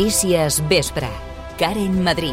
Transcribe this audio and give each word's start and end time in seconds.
Notícies 0.00 0.66
Vespre. 0.66 1.10
Karen 1.58 2.02
Madrid. 2.02 2.32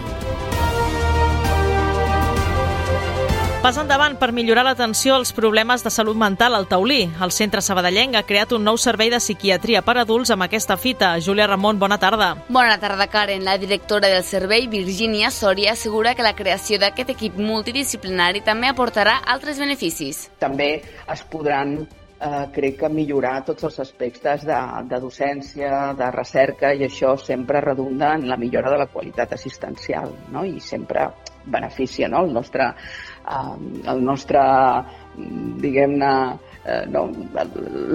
Pas 3.61 3.75
endavant 3.75 4.15
per 4.15 4.29
millorar 4.31 4.63
l'atenció 4.63 5.17
als 5.17 5.33
problemes 5.35 5.83
de 5.83 5.91
salut 5.91 6.15
mental 6.15 6.55
al 6.55 6.69
Taulí. 6.71 7.01
El 7.19 7.35
centre 7.35 7.59
sabadellenc 7.59 8.15
ha 8.15 8.23
creat 8.23 8.55
un 8.55 8.63
nou 8.63 8.79
servei 8.79 9.11
de 9.11 9.19
psiquiatria 9.19 9.83
per 9.83 9.97
adults 9.99 10.31
amb 10.31 10.47
aquesta 10.47 10.79
fita. 10.79 11.11
Júlia 11.19 11.49
Ramon, 11.51 11.75
bona 11.75 11.99
tarda. 11.99 12.37
Bona 12.47 12.79
tarda, 12.79 13.09
Karen. 13.11 13.43
La 13.43 13.57
directora 13.59 14.07
del 14.07 14.23
servei, 14.23 14.71
Virginia 14.71 15.27
Soria, 15.29 15.75
assegura 15.75 16.15
que 16.15 16.23
la 16.23 16.37
creació 16.39 16.79
d'aquest 16.79 17.17
equip 17.17 17.35
multidisciplinari 17.35 18.47
també 18.47 18.71
aportarà 18.71 19.19
altres 19.27 19.59
beneficis. 19.59 20.29
També 20.39 20.85
es 21.11 21.27
podran 21.27 21.81
eh, 22.19 22.45
crec 22.53 22.77
que 22.81 22.89
millorar 22.89 23.43
tots 23.45 23.67
els 23.69 23.79
aspectes 23.83 24.45
de, 24.47 24.59
de 24.89 24.99
docència, 25.03 25.93
de 25.97 26.11
recerca, 26.15 26.73
i 26.73 26.85
això 26.87 27.15
sempre 27.21 27.61
redunda 27.61 28.13
en 28.15 28.27
la 28.29 28.37
millora 28.37 28.71
de 28.73 28.81
la 28.83 28.89
qualitat 28.91 29.33
assistencial, 29.37 30.13
no? 30.33 30.45
i 30.45 30.59
sempre 30.59 31.07
beneficia 31.45 32.09
no? 32.11 32.25
el 32.25 32.33
nostre, 32.33 32.69
eh, 33.23 33.57
el 33.93 34.03
nostre 34.03 34.43
diguem-ne, 35.63 36.13
eh, 36.63 36.85
no? 36.93 37.07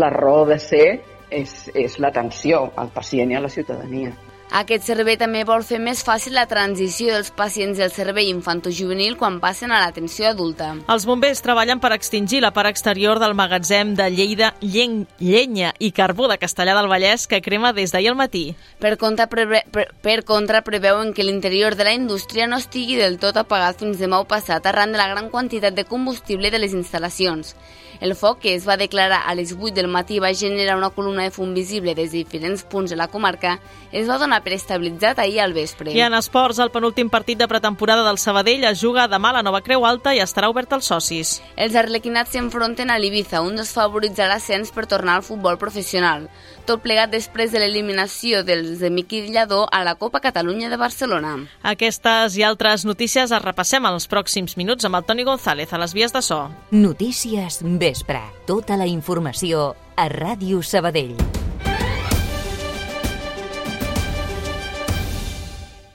la 0.03 0.11
raó 0.11 0.45
de 0.48 0.59
ser 0.59 0.87
és, 1.31 1.57
és 1.75 1.98
l'atenció 1.98 2.69
al 2.77 2.93
pacient 2.95 3.33
i 3.33 3.39
a 3.39 3.43
la 3.45 3.53
ciutadania. 3.53 4.12
Aquest 4.52 4.84
servei 4.84 5.16
també 5.16 5.47
vol 5.48 5.62
fer 5.65 5.79
més 5.80 6.02
fàcil 6.05 6.34
la 6.37 6.42
transició 6.45 7.15
dels 7.15 7.30
pacients 7.33 7.79
del 7.80 7.88
servei 7.88 8.27
infantojuvenil 8.29 9.15
quan 9.16 9.38
passen 9.41 9.73
a 9.73 9.78
l'atenció 9.80 10.27
adulta. 10.28 10.75
Els 10.92 11.06
bombers 11.09 11.41
treballen 11.41 11.81
per 11.81 11.94
extingir 11.97 12.42
la 12.44 12.50
part 12.53 12.69
exterior 12.69 13.17
del 13.22 13.33
magatzem 13.33 13.94
de 13.97 14.11
Lleida, 14.12 14.53
Lleng, 14.61 15.06
Llenya 15.25 15.72
i 15.81 15.89
Carbó 15.97 16.28
de 16.28 16.36
Castellà 16.36 16.75
del 16.77 16.91
Vallès 16.92 17.25
que 17.31 17.41
crema 17.41 17.72
des 17.72 17.97
d'ahir 17.97 18.11
al 18.12 18.19
matí. 18.20 18.50
Per 18.78 18.98
contra, 19.00 19.31
preve, 19.33 19.62
per, 19.72 19.86
per 20.05 20.19
contra, 20.28 20.61
preveuen 20.66 21.14
que 21.16 21.25
l'interior 21.25 21.72
de 21.72 21.89
la 21.89 21.97
indústria 21.97 22.44
no 22.47 22.61
estigui 22.61 23.00
del 23.00 23.16
tot 23.22 23.41
apagat 23.41 23.81
fins 23.81 24.05
demà 24.05 24.20
passat 24.28 24.69
arran 24.69 24.92
de 24.92 25.00
la 25.00 25.09
gran 25.14 25.33
quantitat 25.33 25.72
de 25.72 25.89
combustible 25.89 26.53
de 26.53 26.61
les 26.61 26.77
instal·lacions. 26.77 27.56
El 28.03 28.16
foc, 28.19 28.41
que 28.42 28.56
es 28.56 28.64
va 28.66 28.75
declarar 28.77 29.20
a 29.31 29.34
les 29.39 29.53
8 29.55 29.77
del 29.77 29.87
matí, 29.87 30.19
va 30.19 30.33
generar 30.34 30.77
una 30.77 30.91
columna 30.91 31.22
de 31.22 31.31
fum 31.31 31.53
visible 31.55 31.94
des 31.94 32.11
de 32.11 32.19
diferents 32.19 32.64
punts 32.64 32.91
de 32.91 32.97
la 32.97 33.06
comarca, 33.06 33.61
es 33.92 34.09
va 34.11 34.19
donar 34.19 34.42
per 34.43 34.55
estabilitzat 34.57 35.19
ahir 35.23 35.41
al 35.41 35.55
vespre. 35.57 35.93
I 35.95 36.03
en 36.05 36.15
esports, 36.19 36.61
el 36.62 36.73
penúltim 36.75 37.11
partit 37.11 37.39
de 37.39 37.48
pretemporada 37.48 38.05
del 38.07 38.19
Sabadell 38.19 38.65
es 38.69 38.81
juga 38.83 39.09
demà 39.09 39.31
a 39.31 39.39
la 39.39 39.43
Nova 39.47 39.62
Creu 39.62 39.87
Alta 39.87 40.15
i 40.15 40.21
estarà 40.21 40.51
obert 40.51 40.73
als 40.73 40.91
socis. 40.91 41.41
Els 41.57 41.77
arlequinats 41.79 42.34
s'enfronten 42.34 42.91
a 42.91 42.99
l'Ibiza, 42.99 43.43
un 43.43 43.57
dels 43.57 43.73
favorits 43.73 44.21
a 44.21 44.29
l'ascens 44.31 44.73
per 44.75 44.87
tornar 44.91 45.19
al 45.19 45.27
futbol 45.27 45.59
professional. 45.59 46.29
Tot 46.67 46.83
plegat 46.83 47.11
després 47.11 47.51
de 47.51 47.59
l'eliminació 47.59 48.45
dels 48.47 48.79
de 48.79 48.91
Miqui 48.91 49.25
Lladó 49.33 49.65
a 49.71 49.83
la 49.83 49.97
Copa 49.97 50.21
Catalunya 50.23 50.71
de 50.71 50.79
Barcelona. 50.79 51.34
Aquestes 51.62 52.37
i 52.39 52.47
altres 52.47 52.87
notícies 52.87 53.31
es 53.31 53.43
repassem 53.43 53.83
en 53.87 53.99
els 53.99 54.09
pròxims 54.11 54.56
minuts 54.61 54.87
amb 54.87 55.01
el 55.01 55.06
Toni 55.09 55.27
González 55.27 55.73
a 55.73 55.83
les 55.83 55.95
vies 55.95 56.15
de 56.15 56.23
so. 56.23 56.45
Notícies 56.71 57.61
Vespre. 57.62 58.23
Tota 58.47 58.79
la 58.79 58.87
informació 58.87 59.73
a 59.97 60.09
Ràdio 60.09 60.62
Sabadell. 60.62 61.42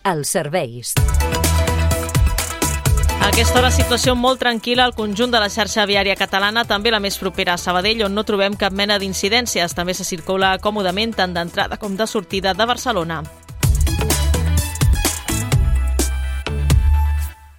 Els 0.08 0.30
serveis. 0.32 0.94
A 3.18 3.28
aquesta 3.28 3.60
hora, 3.60 3.72
situació 3.76 4.14
molt 4.16 4.40
tranquil·la 4.40 4.86
al 4.88 4.94
conjunt 4.96 5.34
de 5.34 5.42
la 5.42 5.50
xarxa 5.52 5.84
viària 5.90 6.16
catalana, 6.16 6.64
també 6.70 6.94
la 6.94 7.02
més 7.04 7.18
propera 7.20 7.58
a 7.58 7.60
Sabadell, 7.60 8.06
on 8.08 8.16
no 8.16 8.24
trobem 8.24 8.56
cap 8.56 8.72
mena 8.72 8.96
d'incidències. 9.02 9.76
També 9.76 9.98
se 9.98 10.08
circula 10.08 10.56
còmodament 10.64 11.18
tant 11.18 11.36
d'entrada 11.36 11.76
com 11.82 11.98
de 12.00 12.08
sortida 12.08 12.54
de 12.56 12.70
Barcelona. 12.70 13.20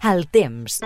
El 0.08 0.28
temps. 0.32 0.80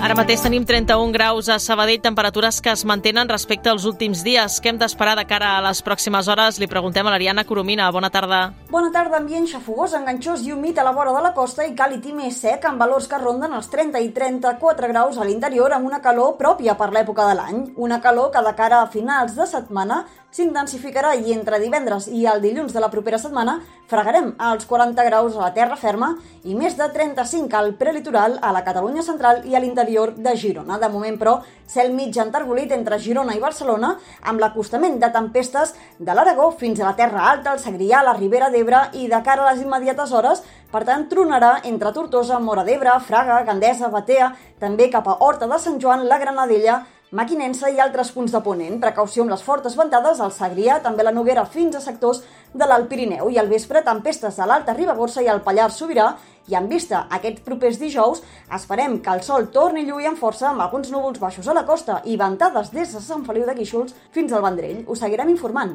Ara 0.00 0.14
mateix 0.16 0.40
tenim 0.40 0.64
31 0.64 1.12
graus 1.12 1.50
a 1.52 1.58
Sabadell, 1.60 1.98
temperatures 2.00 2.62
que 2.64 2.70
es 2.72 2.86
mantenen 2.88 3.28
respecte 3.28 3.68
als 3.68 3.84
últims 3.84 4.22
dies. 4.24 4.54
Què 4.56 4.70
hem 4.70 4.78
d'esperar 4.80 5.12
de 5.18 5.26
cara 5.28 5.50
a 5.58 5.64
les 5.66 5.82
pròximes 5.84 6.24
hores? 6.32 6.56
Li 6.56 6.68
preguntem 6.72 7.04
a 7.04 7.12
l'Ariana 7.12 7.44
Coromina. 7.44 7.90
Bona 7.92 8.08
tarda. 8.08 8.38
Bona 8.70 8.88
tarda, 8.94 9.18
ambient 9.20 9.44
xafogós, 9.50 9.92
enganxós 9.98 10.46
i 10.46 10.54
humit 10.54 10.80
a 10.80 10.86
la 10.86 10.94
vora 10.96 11.12
de 11.12 11.20
la 11.20 11.34
costa 11.36 11.66
i 11.68 11.74
càlid 11.76 12.08
i 12.08 12.14
més 12.16 12.40
sec, 12.40 12.64
amb 12.64 12.80
valors 12.80 13.10
que 13.12 13.20
ronden 13.20 13.52
els 13.52 13.68
30 13.68 14.00
i 14.00 14.08
34 14.16 14.88
graus 14.88 15.20
a 15.20 15.26
l'interior 15.28 15.76
amb 15.76 15.90
una 15.90 16.00
calor 16.00 16.38
pròpia 16.40 16.78
per 16.80 16.88
l'època 16.96 17.28
de 17.28 17.36
l'any. 17.36 17.60
Una 17.76 18.00
calor 18.00 18.32
que 18.32 18.40
de 18.48 18.54
cara 18.56 18.80
a 18.80 18.88
finals 18.88 19.36
de 19.36 19.44
setmana 19.52 20.06
s'intensificarà 20.30 21.12
i 21.18 21.34
entre 21.34 21.58
divendres 21.60 22.06
i 22.08 22.24
el 22.30 22.40
dilluns 22.40 22.72
de 22.72 22.80
la 22.80 22.88
propera 22.88 23.18
setmana 23.18 23.58
fregarem 23.90 24.30
als 24.38 24.64
40 24.70 25.04
graus 25.08 25.34
a 25.36 25.48
la 25.48 25.54
terra 25.54 25.76
ferma 25.76 26.12
i 26.46 26.54
més 26.54 26.76
de 26.78 26.86
35 26.94 27.58
al 27.58 27.74
prelitoral 27.74 28.38
a 28.40 28.52
la 28.54 28.62
Catalunya 28.62 29.02
central 29.02 29.42
i 29.50 29.58
a 29.58 29.60
l'interior 29.60 29.89
de 29.90 30.36
Girona. 30.36 30.78
De 30.78 30.88
moment, 30.88 31.16
però, 31.18 31.40
cel 31.66 31.92
mig 31.92 32.16
enterbolit 32.18 32.72
entre 32.72 32.98
Girona 32.98 33.34
i 33.34 33.40
Barcelona 33.40 33.96
amb 34.22 34.40
l'acostament 34.40 34.98
de 34.98 35.10
tempestes 35.10 35.74
de 35.98 36.14
l'Aragó 36.14 36.50
fins 36.52 36.80
a 36.80 36.86
la 36.86 36.96
Terra 36.96 37.26
Alta, 37.30 37.52
el 37.52 37.58
Segrià, 37.62 38.02
la 38.02 38.14
Ribera 38.16 38.50
d'Ebre 38.50 38.88
i 38.94 39.08
de 39.08 39.20
cara 39.22 39.44
a 39.44 39.52
les 39.52 39.62
immediates 39.62 40.12
hores, 40.12 40.42
per 40.70 40.84
tant, 40.86 41.08
tronarà 41.10 41.60
entre 41.64 41.92
Tortosa, 41.92 42.38
Mora 42.38 42.64
d'Ebre, 42.64 42.94
Fraga, 43.06 43.42
Gandesa, 43.44 43.90
Batea, 43.90 44.32
també 44.60 44.88
cap 44.90 45.08
a 45.08 45.18
Horta 45.20 45.46
de 45.50 45.58
Sant 45.58 45.80
Joan, 45.82 46.06
la 46.08 46.18
Granadella, 46.18 46.84
Maquinensa 47.10 47.66
i 47.74 47.80
altres 47.82 48.12
punts 48.14 48.30
de 48.30 48.38
ponent. 48.38 48.76
Precaució 48.78 49.24
amb 49.24 49.32
les 49.32 49.40
fortes 49.42 49.74
ventades 49.74 50.20
al 50.22 50.30
Segrià, 50.30 50.76
també 50.82 51.02
la 51.02 51.10
Noguera 51.10 51.42
fins 51.42 51.74
a 51.74 51.80
sectors 51.82 52.20
de 52.54 52.68
l'Alt 52.70 52.86
Pirineu 52.86 53.32
i 53.34 53.38
al 53.40 53.50
vespre 53.50 53.82
tempestes 53.82 54.38
a 54.38 54.46
l'Alta 54.46 54.76
Ribagorça 54.76 55.24
i 55.24 55.26
al 55.26 55.42
Pallars 55.42 55.80
Sobirà 55.80 56.12
i 56.46 56.54
en 56.54 56.68
vista 56.70 57.08
aquests 57.10 57.42
propers 57.42 57.80
dijous 57.82 58.22
esperem 58.54 59.00
que 59.02 59.10
el 59.10 59.24
sol 59.26 59.48
torni 59.50 59.82
lluir 59.88 60.06
amb 60.12 60.22
força 60.22 60.52
amb 60.52 60.62
alguns 60.62 60.92
núvols 60.94 61.18
baixos 61.18 61.50
a 61.50 61.56
la 61.58 61.66
costa 61.66 61.98
i 62.06 62.14
ventades 62.14 62.70
des 62.70 62.94
de 62.94 63.02
Sant 63.02 63.26
Feliu 63.26 63.42
de 63.48 63.58
Guíxols 63.58 63.96
fins 64.14 64.30
al 64.30 64.46
Vendrell. 64.46 64.84
Us 64.86 65.02
seguirem 65.02 65.34
informant. 65.34 65.74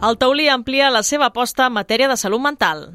El 0.00 0.16
Taulí 0.16 0.48
amplia 0.48 0.88
la 0.88 1.04
seva 1.04 1.28
aposta 1.28 1.68
en 1.68 1.76
matèria 1.76 2.08
de 2.08 2.16
salut 2.16 2.40
mental. 2.40 2.88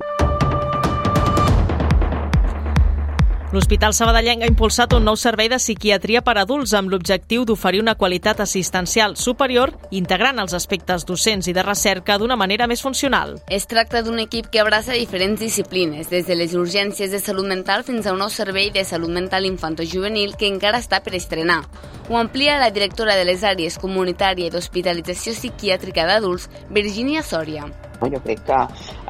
L'Hospital 3.56 3.94
Sabadellenc 3.96 4.42
ha 4.44 4.48
impulsat 4.52 4.92
un 4.98 5.06
nou 5.08 5.16
servei 5.16 5.48
de 5.48 5.56
psiquiatria 5.62 6.20
per 6.28 6.34
a 6.36 6.42
adults 6.42 6.74
amb 6.76 6.90
l'objectiu 6.92 7.46
d'oferir 7.48 7.80
una 7.80 7.94
qualitat 7.96 8.42
assistencial 8.44 9.14
superior 9.16 9.72
integrant 9.96 10.42
els 10.44 10.52
aspectes 10.58 11.06
docents 11.08 11.48
i 11.48 11.54
de 11.56 11.64
recerca 11.64 12.18
d'una 12.20 12.36
manera 12.36 12.68
més 12.68 12.84
funcional. 12.84 13.38
Es 13.48 13.64
tracta 13.72 14.02
d'un 14.04 14.20
equip 14.20 14.50
que 14.52 14.60
abraça 14.60 14.98
diferents 15.00 15.40
disciplines, 15.40 16.10
des 16.12 16.28
de 16.28 16.36
les 16.36 16.52
urgències 16.52 17.16
de 17.16 17.22
salut 17.24 17.48
mental 17.48 17.86
fins 17.88 18.04
a 18.04 18.12
un 18.12 18.20
nou 18.26 18.34
servei 18.34 18.74
de 18.76 18.84
salut 18.84 19.16
mental 19.16 19.48
infantojuvenil 19.48 20.36
que 20.36 20.52
encara 20.52 20.84
està 20.84 21.00
per 21.00 21.16
estrenar. 21.16 21.62
Ho 22.10 22.20
amplia 22.20 22.60
la 22.60 22.74
directora 22.76 23.16
de 23.16 23.24
les 23.24 23.48
àrees 23.48 23.80
comunitària 23.80 24.52
i 24.52 24.52
d'hospitalització 24.52 25.32
psiquiàtrica 25.32 26.04
d'adults, 26.12 26.52
Virginia 26.76 27.24
Soria. 27.24 27.72
Jo 28.04 28.20
crec 28.20 28.44
que 28.52 28.62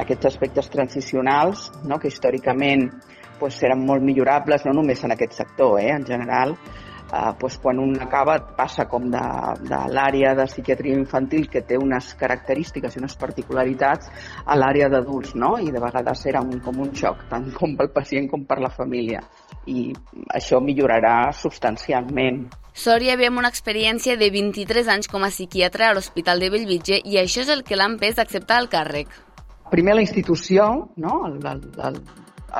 aquests 0.06 0.29
aspectes 0.29 0.69
transicionals, 0.69 1.72
no, 1.89 1.97
que 1.97 2.13
històricament 2.13 2.91
pues, 3.40 3.62
eren 3.63 3.85
molt 3.85 4.03
millorables, 4.03 4.66
no 4.66 4.73
només 4.73 5.03
en 5.03 5.13
aquest 5.16 5.34
sector, 5.34 5.79
eh, 5.79 5.91
en 5.91 6.06
general, 6.06 6.56
eh, 7.13 7.34
pues, 7.40 7.57
quan 7.57 7.79
un 7.79 7.96
acaba 8.01 8.38
passa 8.56 8.88
com 8.90 9.09
de, 9.12 9.23
de 9.62 9.79
l'àrea 9.94 10.33
de 10.36 10.48
psiquiatria 10.50 10.98
infantil 10.98 11.48
que 11.50 11.62
té 11.62 11.77
unes 11.77 12.13
característiques 12.19 12.95
i 12.95 13.01
unes 13.04 13.15
particularitats 13.19 14.12
a 14.45 14.57
l'àrea 14.57 14.89
d'adults, 14.89 15.36
no? 15.36 15.56
I 15.60 15.71
de 15.71 15.81
vegades 15.81 16.25
era 16.25 16.42
un, 16.42 16.60
com 16.65 16.81
un 16.81 16.94
xoc, 16.95 17.27
tant 17.30 17.51
com 17.56 17.75
pel 17.77 17.92
pacient 17.95 18.30
com 18.31 18.45
per 18.45 18.60
la 18.63 18.74
família. 18.74 19.24
I 19.65 19.92
això 20.33 20.62
millorarà 20.62 21.31
substancialment. 21.33 22.45
Sòria 22.75 23.15
ve 23.15 23.30
amb 23.30 23.39
una 23.39 23.50
experiència 23.54 24.18
de 24.19 24.27
23 24.33 24.89
anys 24.92 25.07
com 25.07 25.24
a 25.24 25.31
psiquiatre 25.31 25.86
a 25.88 25.94
l'Hospital 25.95 26.42
de 26.44 26.50
Bellvitge 26.51 27.00
i 27.07 27.15
això 27.21 27.45
és 27.45 27.51
el 27.54 27.63
que 27.63 27.77
l'ha 27.80 27.88
empès 27.88 28.18
d'acceptar 28.19 28.60
el 28.60 28.68
càrrec. 28.69 29.07
Primer 29.71 29.95
la 29.95 30.04
institució, 30.04 30.92
no? 31.01 31.21
el, 31.25 31.39
el, 31.48 31.63
el, 31.88 32.01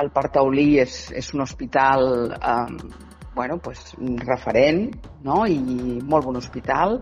el 0.00 0.10
Parc 0.14 0.34
Taulí 0.36 0.76
és, 0.82 1.06
és 1.16 1.32
un 1.34 1.44
hospital 1.44 2.34
eh, 2.36 2.76
bueno, 3.36 3.58
pues, 3.58 3.94
referent 4.24 4.90
no? 5.24 5.44
i 5.46 5.58
molt 6.02 6.26
bon 6.26 6.38
hospital 6.40 7.00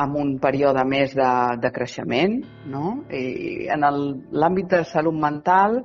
amb 0.00 0.16
un 0.16 0.36
període 0.40 0.82
més 0.88 1.12
de, 1.16 1.30
de 1.60 1.70
creixement. 1.74 2.38
No? 2.72 2.94
I 3.12 3.68
en 3.72 3.84
l'àmbit 3.84 4.70
de 4.72 4.84
salut 4.88 5.16
mental, 5.16 5.80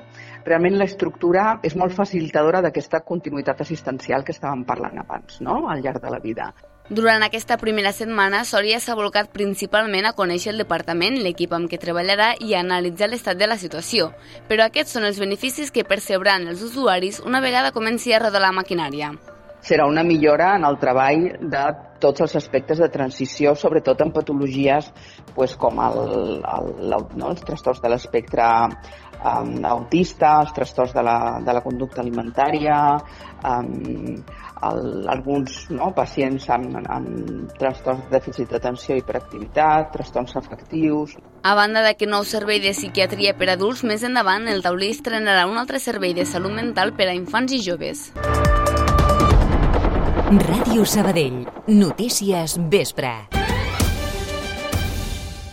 realment 0.45 0.77
l'estructura 0.79 1.57
és 1.67 1.75
molt 1.79 1.95
facilitadora 1.97 2.61
d'aquesta 2.65 3.03
continuïtat 3.07 3.65
assistencial 3.65 4.23
que 4.23 4.35
estàvem 4.35 4.63
parlant 4.67 5.03
abans, 5.03 5.41
no? 5.43 5.65
al 5.69 5.83
llarg 5.83 6.01
de 6.03 6.13
la 6.13 6.21
vida. 6.23 6.53
Durant 6.87 7.23
aquesta 7.25 7.55
primera 7.57 7.89
setmana, 7.89 8.43
Sòria 8.45 8.77
s'ha 8.77 8.93
volcat 8.93 9.31
principalment 9.33 10.05
a 10.05 10.11
conèixer 10.13 10.51
el 10.51 10.61
departament, 10.61 11.17
l'equip 11.17 11.55
amb 11.57 11.65
què 11.65 11.79
treballarà 11.81 12.35
i 12.37 12.53
a 12.53 12.59
analitzar 12.61 13.09
l'estat 13.09 13.39
de 13.39 13.47
la 13.49 13.57
situació. 13.57 14.11
Però 14.45 14.67
aquests 14.67 14.93
són 14.93 15.07
els 15.09 15.17
beneficis 15.17 15.73
que 15.73 15.83
percebran 15.83 16.45
els 16.45 16.61
usuaris 16.61 17.23
una 17.25 17.41
vegada 17.41 17.73
comenci 17.73 18.13
a 18.13 18.21
rodar 18.21 18.43
la 18.45 18.53
maquinària. 18.53 19.15
serà 19.65 19.87
una 19.89 20.03
millora 20.05 20.51
en 20.59 20.65
el 20.67 20.75
treball 20.77 21.23
de 21.41 21.61
tots 21.99 22.21
els 22.21 22.35
aspectes 22.37 22.77
de 22.77 22.89
transició, 22.93 23.55
sobretot 23.55 24.01
en 24.05 24.11
patologies 24.13 24.91
pues, 25.33 25.55
com 25.57 25.79
el, 25.81 25.97
el, 26.05 26.83
el, 26.85 27.05
no, 27.17 27.31
els 27.31 27.41
trastorns 27.47 27.81
de 27.81 27.89
l'espectre 27.89 28.45
um, 29.23 29.53
autista, 29.65 30.39
els 30.41 30.53
trastorns 30.55 30.93
de 30.95 31.03
la, 31.05 31.17
de 31.45 31.55
la 31.55 31.61
conducta 31.65 32.01
alimentària, 32.03 32.79
um, 33.45 34.17
el, 34.65 35.07
alguns 35.11 35.65
no, 35.69 35.91
pacients 35.95 36.49
amb, 36.53 36.79
amb 36.81 37.53
trastorns 37.59 38.05
de 38.07 38.15
dèficit 38.17 38.51
d'atenció 38.51 38.95
i 38.95 39.03
hiperactivitat, 39.03 39.91
trastorns 39.95 40.35
afectius... 40.41 41.17
A 41.45 41.53
banda 41.53 41.83
d'aquest 41.85 42.09
nou 42.09 42.25
servei 42.25 42.57
de 42.63 42.73
psiquiatria 42.73 43.35
per 43.37 43.51
adults, 43.53 43.83
més 43.85 44.01
endavant 44.07 44.49
el 44.49 44.65
taulí 44.65 44.89
estrenarà 44.95 45.45
un 45.45 45.61
altre 45.61 45.77
servei 45.83 46.15
de 46.17 46.25
salut 46.25 46.55
mental 46.57 46.95
per 46.97 47.11
a 47.11 47.17
infants 47.17 47.53
i 47.53 47.61
joves. 47.61 48.09
Ràdio 50.25 50.87
Sabadell. 50.89 51.43
Notícies 51.69 52.57
Vespre. 52.71 53.34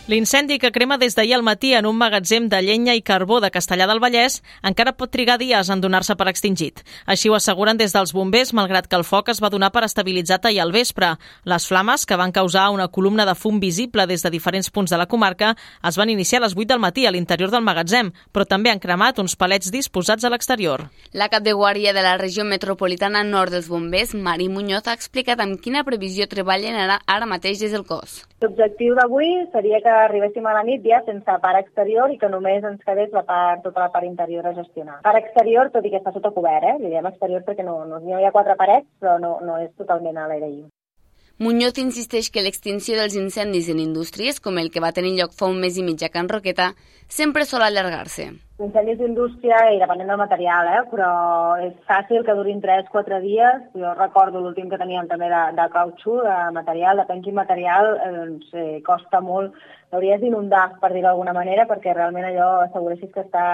L'incendi 0.05 0.57
que 0.59 0.73
crema 0.75 0.97
des 0.99 1.15
d'ahir 1.15 1.37
al 1.37 1.45
matí 1.47 1.69
en 1.73 1.85
un 1.87 1.95
magatzem 1.95 2.49
de 2.51 2.57
llenya 2.59 2.91
i 2.93 3.01
carbó 3.01 3.37
de 3.39 3.49
Castellà 3.55 3.85
del 3.87 4.01
Vallès 4.03 4.41
encara 4.67 4.91
pot 4.99 5.13
trigar 5.13 5.37
dies 5.39 5.69
en 5.71 5.79
donar-se 5.79 6.17
per 6.19 6.25
extingit. 6.27 6.81
Així 7.07 7.29
ho 7.31 7.37
asseguren 7.37 7.79
des 7.79 7.95
dels 7.95 8.11
bombers, 8.11 8.51
malgrat 8.51 8.89
que 8.91 8.97
el 8.99 9.05
foc 9.07 9.31
es 9.31 9.39
va 9.39 9.47
donar 9.53 9.69
per 9.71 9.85
estabilitzat 9.87 10.49
ahir 10.49 10.59
al 10.59 10.73
vespre. 10.75 11.13
Les 11.47 11.67
flames, 11.71 12.03
que 12.05 12.17
van 12.19 12.35
causar 12.35 12.65
una 12.75 12.89
columna 12.89 13.23
de 13.25 13.33
fum 13.33 13.61
visible 13.61 14.03
des 14.05 14.27
de 14.27 14.29
diferents 14.33 14.69
punts 14.69 14.91
de 14.91 14.99
la 14.99 15.07
comarca, 15.07 15.53
es 15.87 15.95
van 15.95 16.11
iniciar 16.11 16.41
a 16.41 16.47
les 16.49 16.57
8 16.57 16.67
del 16.73 16.83
matí 16.83 17.05
a 17.05 17.15
l'interior 17.15 17.55
del 17.55 17.63
magatzem, 17.63 18.11
però 18.33 18.43
també 18.43 18.75
han 18.75 18.83
cremat 18.83 19.23
uns 19.23 19.37
palets 19.39 19.71
disposats 19.71 20.27
a 20.27 20.33
l'exterior. 20.35 20.89
La 21.13 21.29
cap 21.29 21.47
de 21.47 21.55
guàrdia 21.55 21.95
de 21.95 22.03
la 22.03 22.17
regió 22.17 22.43
metropolitana 22.43 23.23
nord 23.23 23.55
dels 23.55 23.71
bombers, 23.71 24.11
Mari 24.13 24.51
Muñoz, 24.51 24.83
ha 24.83 24.99
explicat 24.99 25.39
amb 25.39 25.63
quina 25.63 25.87
previsió 25.87 26.27
treballen 26.27 26.75
ara, 26.75 26.99
ara 27.07 27.25
mateix 27.25 27.63
des 27.63 27.71
del 27.71 27.87
cos. 27.87 28.25
L'objectiu 28.43 28.91
d'avui 28.97 29.29
seria 29.53 29.79
que 29.83 29.91
arribéssim 30.03 30.47
a 30.51 30.53
la 30.57 30.63
nit 30.67 30.83
ja 30.83 30.97
sense 31.05 31.35
part 31.45 31.59
exterior 31.61 32.11
i 32.11 32.17
que 32.19 32.27
només 32.33 32.65
ens 32.69 32.81
quedés 32.83 33.15
la 33.15 33.23
part, 33.29 33.63
tota 33.63 33.85
la 33.85 33.91
part 33.93 34.03
interior 34.09 34.49
a 34.49 34.55
gestionar. 34.57 34.99
Part 35.05 35.21
exterior, 35.21 35.71
tot 35.71 35.87
i 35.87 35.93
que 35.93 36.01
està 36.01 36.11
sota 36.11 36.33
cobert, 36.35 36.67
eh? 36.73 36.75
Li 36.81 36.91
diem 36.91 37.07
exterior 37.07 37.47
perquè 37.47 37.63
no, 37.63 37.79
no, 37.87 38.03
hi 38.03 38.27
ha 38.27 38.35
quatre 38.35 38.59
parets, 38.59 38.89
però 38.99 39.15
no, 39.23 39.37
no 39.47 39.61
és 39.63 39.71
totalment 39.79 40.19
a 40.19 40.27
l'aire 40.27 40.49
lliure. 40.49 40.73
Muñoz 41.41 41.79
insisteix 41.81 42.27
que 42.29 42.43
l'extinció 42.45 42.93
dels 42.93 43.15
incendis 43.17 43.65
en 43.73 43.79
indústries, 43.81 44.37
com 44.39 44.59
el 44.61 44.67
que 44.69 44.81
va 44.83 44.91
tenir 44.93 45.15
lloc 45.17 45.31
fa 45.33 45.47
un 45.49 45.57
mes 45.63 45.79
i 45.81 45.83
mig 45.85 46.03
a 46.05 46.09
Can 46.13 46.29
Roqueta, 46.29 46.67
sempre 47.09 47.47
sol 47.49 47.65
allargar-se. 47.65 48.27
Incendis 48.61 48.99
d'indústria, 48.99 49.57
i 49.73 49.79
depenent 49.81 50.11
del 50.13 50.21
material, 50.21 50.69
eh? 50.69 50.83
però 50.91 51.09
és 51.57 51.73
fàcil 51.89 52.21
que 52.27 52.35
durin 52.37 52.61
3-4 52.61 53.19
dies. 53.25 53.65
Jo 53.73 53.95
recordo 53.97 54.43
l'últim 54.43 54.69
que 54.69 54.77
teníem 54.77 55.09
també 55.09 55.31
de, 55.33 55.41
de 55.57 55.67
cautxú, 55.73 56.19
de 56.21 56.37
material, 56.53 57.01
depèn 57.01 57.25
quin 57.25 57.39
material, 57.41 57.91
eh, 57.97 58.13
doncs, 58.19 58.53
eh, 58.53 58.77
costa 58.85 59.25
molt. 59.25 59.57
L'hauries 59.89 60.21
d'inundar, 60.21 60.67
per 60.77 60.93
dir-ho 60.93 61.09
d'alguna 61.09 61.33
manera, 61.33 61.65
perquè 61.65 61.97
realment 61.97 62.29
allò 62.29 62.53
asseguressis 62.67 63.09
que 63.09 63.25
està 63.25 63.49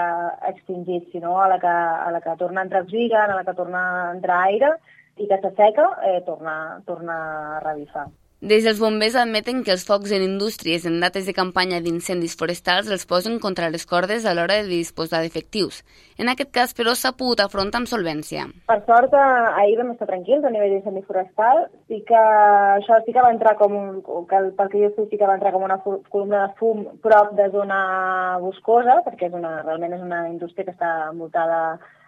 extingit, 0.52 1.08
si 1.08 1.24
no 1.24 1.40
a 1.40 1.48
la 1.48 1.56
que, 1.64 1.76
a 2.06 2.12
la 2.12 2.20
que 2.20 2.36
torna 2.36 2.60
a 2.60 2.68
entrar 2.68 2.84
oxigen, 2.84 3.32
a 3.32 3.40
la 3.40 3.48
que 3.48 3.56
torna 3.56 3.84
a 3.88 4.08
entrar 4.12 4.44
aire, 4.52 4.74
i 5.20 5.28
que 5.28 5.38
s'asseca, 5.42 5.86
eh, 6.08 6.18
torna, 6.26 6.56
torna 6.88 7.20
a 7.58 7.60
revifar. 7.66 8.08
Des 8.40 8.64
dels 8.64 8.78
bombers 8.80 9.18
admeten 9.20 9.58
que 9.60 9.72
els 9.74 9.82
focs 9.84 10.14
en 10.16 10.22
indústries 10.24 10.86
en 10.88 10.94
dates 11.02 11.26
de 11.28 11.34
campanya 11.36 11.82
d'incendis 11.84 12.32
forestals 12.40 12.88
els 12.88 13.04
posen 13.04 13.36
contra 13.38 13.68
les 13.68 13.84
cordes 13.84 14.24
a 14.24 14.32
l'hora 14.32 14.56
de 14.62 14.70
disposar 14.70 15.20
d'efectius. 15.20 15.82
En 16.16 16.32
aquest 16.32 16.48
cas, 16.56 16.72
però, 16.72 16.94
s'ha 16.96 17.12
pogut 17.12 17.42
afrontar 17.44 17.82
amb 17.82 17.90
solvència. 17.92 18.46
Per 18.72 18.78
sort, 18.88 19.12
eh, 19.12 19.60
ahir 19.60 19.76
vam 19.82 19.92
estar 19.92 20.08
tranquils 20.08 20.40
a 20.48 20.54
nivell 20.56 20.72
d'incendi 20.72 21.04
forestal. 21.04 21.66
Sí 21.92 22.00
que 22.08 22.16
això 22.16 23.02
sí 23.04 23.12
que 23.12 23.20
va 23.20 23.34
entrar 23.36 23.58
com 23.60 23.76
un... 23.76 24.00
Que, 24.32 24.40
pel 24.56 24.72
que 24.72 24.84
jo 24.86 24.92
sé, 24.96 25.08
sí 25.10 25.20
que 25.20 25.28
va 25.28 25.36
entrar 25.36 25.52
com 25.52 25.68
una 25.68 25.82
columna 25.84 26.46
de 26.46 26.56
fum 26.56 26.86
prop 27.04 27.36
de 27.36 27.52
zona 27.52 28.38
boscosa, 28.40 29.02
perquè 29.04 29.28
és 29.28 29.36
una, 29.36 29.58
realment 29.68 30.00
és 30.00 30.00
una 30.00 30.28
indústria 30.32 30.64
que 30.64 30.78
està 30.78 31.10
envoltada 31.12 31.76
de 31.76 31.99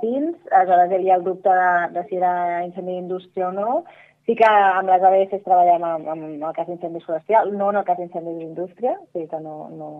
pins, 0.00 0.34
aleshores 0.50 0.90
hi 0.90 0.98
havia 0.98 1.20
el 1.20 1.24
dubte 1.24 1.52
de, 1.52 1.70
de 1.94 2.04
si 2.08 2.18
era 2.18 2.64
incendi 2.64 2.96
d'indústria 2.96 3.48
o 3.48 3.54
no. 3.54 3.84
Sí 4.26 4.34
que 4.34 4.46
amb 4.50 4.88
les 4.90 5.04
ABS 5.06 5.44
treballem 5.44 5.84
amb, 5.86 6.08
amb 6.10 6.24
el 6.48 6.54
cas 6.56 6.66
d'incendi 6.66 6.98
forestal, 7.04 7.52
no 7.54 7.68
en 7.70 7.76
el 7.78 7.84
cas 7.86 8.00
d'incendi 8.00 8.32
d'indústria, 8.40 8.96
o 8.98 9.04
sigui 9.12 9.28
que 9.30 9.38
no, 9.44 9.68
no, 9.70 9.90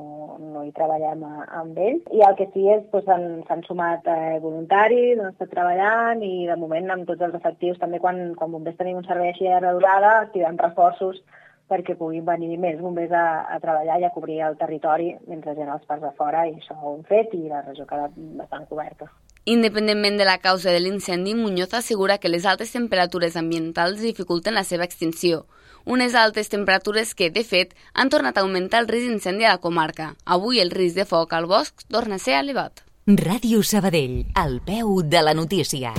no 0.43 0.65
hi 0.67 0.73
treballem 0.75 1.23
a, 1.23 1.45
amb 1.61 1.79
ells. 1.79 2.09
I 2.11 2.25
el 2.27 2.35
que 2.41 2.49
sí 2.51 2.67
és, 2.75 2.83
doncs, 2.91 3.47
s'han 3.47 3.63
sumat 3.69 4.11
eh, 4.11 4.41
voluntaris, 4.43 5.21
han 5.21 5.31
estat 5.31 5.53
treballant 5.55 6.25
i 6.27 6.49
de 6.51 6.59
moment 6.59 6.91
amb 6.91 7.07
tots 7.07 7.23
els 7.23 7.39
efectius, 7.39 7.79
també 7.79 8.03
quan, 8.03 8.35
quan 8.35 8.51
bombers 8.51 8.81
tenim 8.81 8.99
un 8.99 9.07
servei 9.07 9.31
així 9.31 9.47
de 9.47 9.75
durada, 9.79 10.17
activem 10.25 10.59
reforços 10.59 11.23
perquè 11.71 11.97
puguin 11.99 12.27
venir 12.27 12.59
més 12.63 12.83
bombers 12.83 13.15
a, 13.15 13.27
a 13.55 13.61
treballar 13.63 14.01
i 14.01 14.07
a 14.07 14.13
cobrir 14.15 14.41
el 14.49 14.59
territori 14.59 15.13
mentre 15.31 15.55
ha 15.55 15.73
els 15.79 15.87
parts 15.87 16.03
de 16.03 16.13
fora 16.19 16.47
i 16.47 16.55
això 16.59 16.79
ho 16.79 16.95
hem 16.97 17.07
fet 17.09 17.35
i 17.35 17.47
la 17.51 17.63
regió 17.67 17.87
queda 17.87 18.11
bastant 18.43 18.67
coberta. 18.71 19.11
Independentment 19.49 20.19
de 20.19 20.25
la 20.25 20.39
causa 20.39 20.73
de 20.73 20.81
l'incendi, 20.81 21.37
Muñoz 21.37 21.73
assegura 21.73 22.19
que 22.19 22.29
les 22.29 22.45
altes 22.45 22.73
temperatures 22.73 23.37
ambientals 23.37 24.01
dificulten 24.01 24.59
la 24.59 24.65
seva 24.65 24.83
extinció. 24.83 25.47
Unes 25.85 26.17
altes 26.17 26.51
temperatures 26.51 27.15
que, 27.15 27.31
de 27.31 27.45
fet, 27.47 27.77
han 27.95 28.11
tornat 28.11 28.35
a 28.35 28.43
augmentar 28.43 28.83
el 28.83 28.91
risc 28.91 29.07
d'incendi 29.07 29.47
a 29.47 29.55
la 29.55 29.63
comarca. 29.63 30.17
Avui 30.25 30.59
el 30.59 30.75
risc 30.75 30.99
de 30.99 31.07
foc 31.07 31.39
al 31.39 31.47
bosc 31.47 31.87
torna 31.87 32.19
a 32.19 32.25
ser 32.27 32.41
elevat. 32.41 32.83
Ràdio 33.07 33.63
Sabadell, 33.63 34.25
al 34.35 34.59
peu 34.67 34.99
de 35.07 35.23
la 35.23 35.39
notícia. 35.39 35.95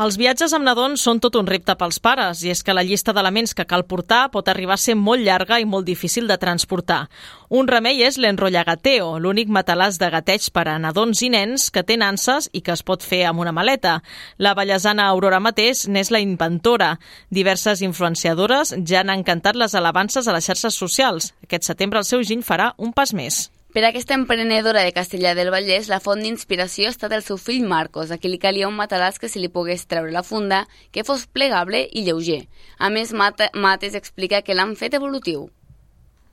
Els 0.00 0.16
viatges 0.16 0.54
amb 0.56 0.64
nadons 0.64 1.02
són 1.04 1.18
tot 1.20 1.34
un 1.36 1.44
repte 1.44 1.74
pels 1.76 1.98
pares, 2.00 2.40
i 2.46 2.48
és 2.48 2.62
que 2.64 2.72
la 2.72 2.80
llista 2.82 3.12
d'elements 3.12 3.52
que 3.52 3.66
cal 3.68 3.84
portar 3.84 4.30
pot 4.32 4.48
arribar 4.48 4.78
a 4.78 4.80
ser 4.80 4.94
molt 4.96 5.20
llarga 5.20 5.58
i 5.60 5.66
molt 5.68 5.84
difícil 5.84 6.24
de 6.30 6.38
transportar. 6.40 7.10
Un 7.52 7.68
remei 7.68 8.00
és 8.00 8.16
l'enrollagateo, 8.16 9.18
l'únic 9.20 9.52
matalàs 9.52 10.00
de 10.00 10.08
gateig 10.08 10.48
per 10.56 10.64
a 10.72 10.78
nadons 10.80 11.20
i 11.20 11.28
nens 11.36 11.68
que 11.68 11.84
té 11.84 12.00
nanses 12.00 12.48
i 12.56 12.64
que 12.64 12.72
es 12.72 12.80
pot 12.82 13.04
fer 13.04 13.26
amb 13.28 13.44
una 13.44 13.52
maleta. 13.52 13.98
La 14.38 14.56
ballesana 14.56 15.10
Aurora 15.12 15.44
Mateix 15.44 15.84
n'és 15.92 16.08
la 16.08 16.24
inventora. 16.24 16.94
Diverses 17.28 17.84
influenciadores 17.84 18.72
ja 18.80 19.04
han 19.04 19.12
encantat 19.12 19.60
les 19.60 19.76
alabances 19.76 20.24
a 20.24 20.32
les 20.32 20.48
xarxes 20.48 20.72
socials. 20.72 21.34
Aquest 21.44 21.68
setembre 21.68 22.00
el 22.00 22.08
seu 22.08 22.24
giny 22.24 22.40
farà 22.40 22.72
un 22.78 22.96
pas 22.96 23.12
més. 23.12 23.50
Per 23.72 23.82
a 23.86 23.88
aquesta 23.88 24.12
emprenedora 24.12 24.82
de 24.84 24.92
Castellà 24.92 25.30
del 25.32 25.48
Vallès, 25.48 25.86
la 25.88 25.98
font 26.04 26.20
d'inspiració 26.20 26.90
ha 26.90 26.92
estat 26.92 27.12
el 27.16 27.22
seu 27.24 27.38
fill 27.40 27.62
Marcos, 27.64 28.10
a 28.12 28.18
qui 28.20 28.28
li 28.28 28.38
calia 28.40 28.66
un 28.68 28.74
matalàs 28.76 29.16
que 29.20 29.30
se 29.32 29.40
li 29.40 29.48
pogués 29.54 29.86
treure 29.88 30.12
la 30.12 30.22
funda, 30.22 30.58
que 30.92 31.04
fos 31.08 31.22
plegable 31.24 31.80
i 31.88 32.02
lleuger. 32.04 32.42
A 32.76 32.90
més, 32.92 33.14
Mates 33.16 33.96
explica 33.96 34.42
que 34.44 34.52
l'han 34.52 34.74
fet 34.76 34.98
evolutiu. 34.98 35.46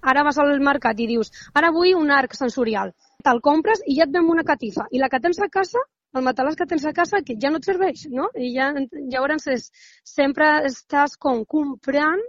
Ara 0.04 0.26
vas 0.28 0.40
al 0.44 0.52
mercat 0.68 1.00
i 1.00 1.08
dius, 1.08 1.32
ara 1.56 1.70
vull 1.72 1.94
un 1.96 2.12
arc 2.12 2.36
sensorial. 2.36 2.92
Te'l 3.24 3.40
compres 3.40 3.86
i 3.88 3.96
ja 4.02 4.04
et 4.10 4.12
ven 4.18 4.28
una 4.28 4.44
catifa. 4.44 4.90
I 4.92 5.00
la 5.00 5.08
que 5.08 5.22
tens 5.24 5.40
a 5.40 5.48
casa, 5.48 5.86
el 6.20 6.28
matalàs 6.28 6.60
que 6.60 6.68
tens 6.68 6.84
a 6.84 6.94
casa, 7.00 7.24
que 7.24 7.38
ja 7.40 7.54
no 7.54 7.64
et 7.64 7.72
serveix, 7.72 8.04
no? 8.12 8.28
I 8.36 8.52
ja, 8.58 8.74
llavors 9.14 9.48
és, 9.48 9.72
sempre 10.04 10.58
estàs 10.68 11.16
com 11.16 11.46
comprant 11.48 12.20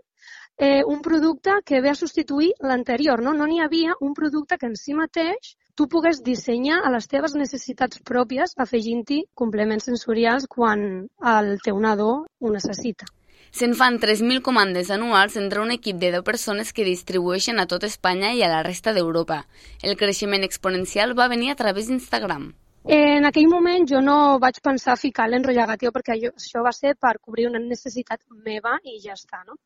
eh, 0.60 0.84
un 0.84 1.00
producte 1.00 1.52
que 1.64 1.80
ve 1.80 1.88
a 1.90 1.94
substituir 1.94 2.52
l'anterior. 2.60 3.22
No 3.24 3.32
n'hi 3.32 3.58
no 3.58 3.64
havia 3.64 3.94
un 4.00 4.12
producte 4.14 4.58
que 4.58 4.68
en 4.68 4.76
si 4.76 4.92
mateix 4.94 5.56
tu 5.74 5.88
pugues 5.88 6.20
dissenyar 6.22 6.82
a 6.84 6.90
les 6.92 7.08
teves 7.08 7.34
necessitats 7.34 8.02
pròpies 8.10 8.52
afegint-hi 8.64 9.22
complements 9.34 9.88
sensorials 9.88 10.46
quan 10.46 10.84
el 11.32 11.50
teu 11.64 11.80
nadó 11.80 12.10
ho 12.38 12.52
necessita. 12.52 13.08
Se'n 13.50 13.72
fan 13.74 13.96
3.000 13.98 14.44
comandes 14.46 14.92
anuals 14.94 15.36
entre 15.40 15.64
un 15.64 15.72
equip 15.72 15.96
de 15.96 16.12
10 16.12 16.22
persones 16.28 16.74
que 16.76 16.84
distribueixen 16.86 17.58
a 17.58 17.66
tot 17.66 17.88
Espanya 17.88 18.34
i 18.36 18.44
a 18.44 18.52
la 18.52 18.62
resta 18.62 18.92
d'Europa. 18.92 19.46
El 19.82 19.96
creixement 19.96 20.44
exponencial 20.44 21.16
va 21.18 21.32
venir 21.32 21.50
a 21.50 21.58
través 21.62 21.88
d'Instagram. 21.88 22.52
En 22.88 23.26
aquell 23.28 23.48
moment 23.48 23.84
jo 23.88 23.98
no 24.00 24.38
vaig 24.40 24.60
pensar 24.64 24.94
ficar 24.96 25.26
l'enrollagatio 25.28 25.90
perquè 25.92 26.14
això 26.16 26.62
va 26.64 26.72
ser 26.72 26.94
per 26.96 27.18
cobrir 27.18 27.46
una 27.48 27.60
necessitat 27.60 28.22
meva 28.46 28.78
i 28.84 28.96
ja 29.02 29.12
està, 29.12 29.42
no? 29.46 29.58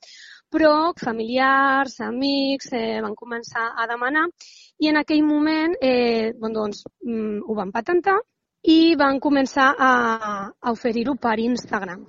Però 0.53 0.93
familiars, 1.01 1.99
amics 2.01 2.73
eh, 2.73 3.01
van 3.03 3.15
començar 3.19 3.71
a 3.77 3.87
demanar 3.91 4.27
i 4.79 4.91
en 4.91 5.01
aquell 5.01 5.25
moment 5.27 5.75
eh, 5.81 6.33
bon, 6.39 6.53
doncs, 6.53 6.85
mm, 7.07 7.41
ho 7.47 7.57
van 7.59 7.73
patentar 7.75 8.19
i 8.75 8.95
van 8.97 9.21
començar 9.21 9.73
a, 9.77 9.91
a 10.61 10.73
oferir-ho 10.73 11.17
per 11.21 11.39
Instagram. 11.43 12.07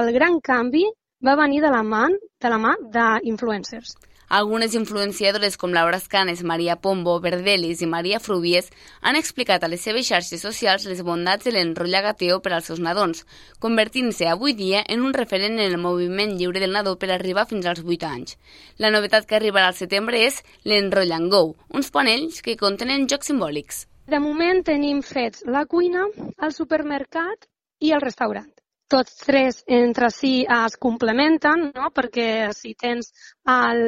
El 0.00 0.12
gran 0.14 0.38
canvi 0.40 0.84
va 1.26 1.36
venir 1.40 1.60
de 1.64 1.72
la 1.72 1.82
mà 1.82 2.06
de 2.10 2.52
la 2.52 2.60
mà 2.62 2.76
d'influencers. 2.94 3.96
Algunes 4.30 4.74
influenciadores 4.74 5.56
com 5.56 5.72
Laura 5.74 5.96
Escanes, 5.96 6.44
Maria 6.44 6.76
Pombo, 6.76 7.16
Verdelis 7.18 7.80
i 7.82 7.86
Maria 7.90 8.20
Frubies 8.22 8.68
han 9.02 9.16
explicat 9.18 9.64
a 9.66 9.70
les 9.72 9.82
seves 9.82 10.06
xarxes 10.06 10.44
socials 10.46 10.84
les 10.86 11.00
bondats 11.02 11.48
de 11.48 11.50
l'enrotllagateo 11.56 12.36
per 12.44 12.52
als 12.54 12.68
seus 12.70 12.78
nadons, 12.78 13.24
convertint-se 13.58 14.28
avui 14.30 14.54
dia 14.54 14.84
en 14.86 15.02
un 15.02 15.16
referent 15.18 15.58
en 15.58 15.64
el 15.64 15.82
moviment 15.82 16.36
lliure 16.38 16.62
del 16.62 16.78
nadó 16.78 16.94
per 16.94 17.10
arribar 17.10 17.48
fins 17.50 17.66
als 17.66 17.82
8 17.82 18.06
anys. 18.06 18.38
La 18.78 18.94
novetat 18.94 19.26
que 19.26 19.34
arribarà 19.40 19.72
al 19.72 19.78
setembre 19.80 20.22
és 20.28 20.38
l'enrollangou, 20.62 21.56
uns 21.74 21.90
panells 21.90 22.38
que 22.38 22.54
contenen 22.54 23.10
jocs 23.10 23.34
simbòlics. 23.34 23.88
De 24.06 24.22
moment 24.22 24.62
tenim 24.62 25.02
fets 25.02 25.42
la 25.42 25.66
cuina, 25.66 26.06
el 26.38 26.54
supermercat 26.54 27.50
i 27.82 27.90
el 27.98 28.06
restaurant. 28.06 28.59
Tots 28.90 29.16
tres 29.22 29.62
entre 29.80 30.10
si 30.10 30.32
es 30.44 30.76
complementen, 30.82 31.70
no? 31.76 31.90
perquè 31.94 32.50
si 32.56 32.74
tens 32.74 33.12
al, 33.46 33.82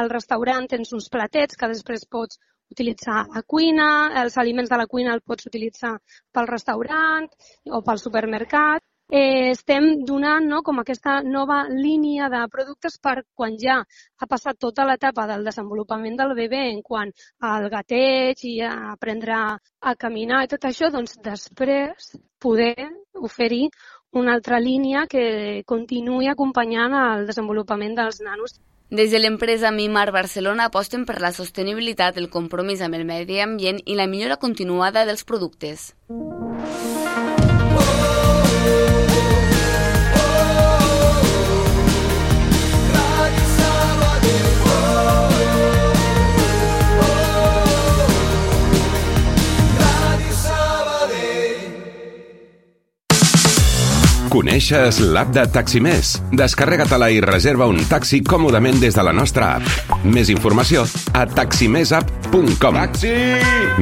al 0.00 0.10
restaurant 0.10 0.66
tens 0.74 0.92
uns 0.96 1.08
platets 1.14 1.58
que 1.58 1.70
després 1.70 2.06
pots 2.10 2.40
utilitzar 2.74 3.24
a 3.32 3.42
cuina, 3.46 3.88
els 4.22 4.36
aliments 4.42 4.70
de 4.70 4.78
la 4.80 4.88
cuina 4.90 5.14
els 5.14 5.24
pots 5.24 5.48
utilitzar 5.48 5.94
pel 6.34 6.50
restaurant 6.50 7.28
o 7.72 7.82
pel 7.86 8.02
supermercat 8.02 8.84
eh, 9.10 9.50
estem 9.54 10.04
donant 10.04 10.44
no, 10.50 10.60
com 10.62 10.82
aquesta 10.82 11.18
nova 11.24 11.62
línia 11.70 12.28
de 12.32 12.42
productes 12.52 12.98
per 13.00 13.22
quan 13.34 13.56
ja 13.62 13.78
ha 13.80 14.28
passat 14.28 14.58
tota 14.60 14.84
l'etapa 14.84 15.26
del 15.30 15.46
desenvolupament 15.48 16.18
del 16.18 16.34
bebè 16.36 16.64
en 16.72 16.82
quant 16.84 17.12
al 17.52 17.68
gateig 17.72 18.44
i 18.44 18.58
a 18.60 18.74
aprendre 18.92 19.38
a 19.38 19.94
caminar 19.96 20.44
i 20.44 20.52
tot 20.52 20.68
això, 20.68 20.92
doncs 20.92 21.16
després 21.24 22.12
poder 22.38 22.90
oferir 23.18 23.68
una 24.12 24.34
altra 24.34 24.60
línia 24.60 25.06
que 25.06 25.62
continuï 25.66 26.28
acompanyant 26.28 26.94
el 26.94 27.26
desenvolupament 27.28 27.94
dels 27.98 28.20
nanos. 28.24 28.58
Des 28.90 29.10
de 29.12 29.18
l'empresa 29.20 29.70
Mimar 29.70 30.10
Barcelona 30.12 30.70
aposten 30.70 31.04
per 31.04 31.20
la 31.20 31.32
sostenibilitat, 31.36 32.16
el 32.16 32.30
compromís 32.32 32.80
amb 32.80 32.96
el 32.96 33.04
medi 33.04 33.42
ambient 33.44 33.82
i 33.84 33.98
la 33.98 34.08
millora 34.08 34.40
continuada 34.40 35.04
dels 35.04 35.24
productes. 35.28 35.92
Coneixes 54.28 54.98
l'app 55.00 55.30
de 55.32 55.46
Taximés? 55.48 56.18
Descarrega-te-la 56.36 57.08
i 57.14 57.20
reserva 57.24 57.68
un 57.70 57.78
taxi 57.88 58.20
còmodament 58.20 58.76
des 58.82 58.96
de 58.98 59.04
la 59.06 59.14
nostra 59.16 59.54
app. 59.56 59.94
Més 60.04 60.28
informació 60.28 60.84
a 61.16 61.24
taximessapp.com. 61.24 62.76
Taxi! 62.76 63.14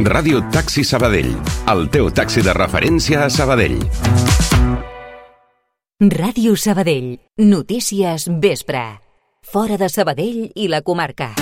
Ràdio 0.07 0.45
Taxi 0.55 0.85
Sabadell. 0.87 1.33
El 1.73 1.89
teu 1.91 2.13
taxi 2.15 2.45
de 2.47 2.55
referència 2.55 3.25
a 3.25 3.31
Sabadell. 3.31 3.81
Ràdio 6.15 6.55
Sabadell. 6.55 7.17
Notícies 7.43 8.31
vespre. 8.39 8.87
Fora 9.43 9.81
de 9.81 9.91
Sabadell 9.91 10.51
i 10.55 10.71
la 10.71 10.83
comarca. 10.87 11.33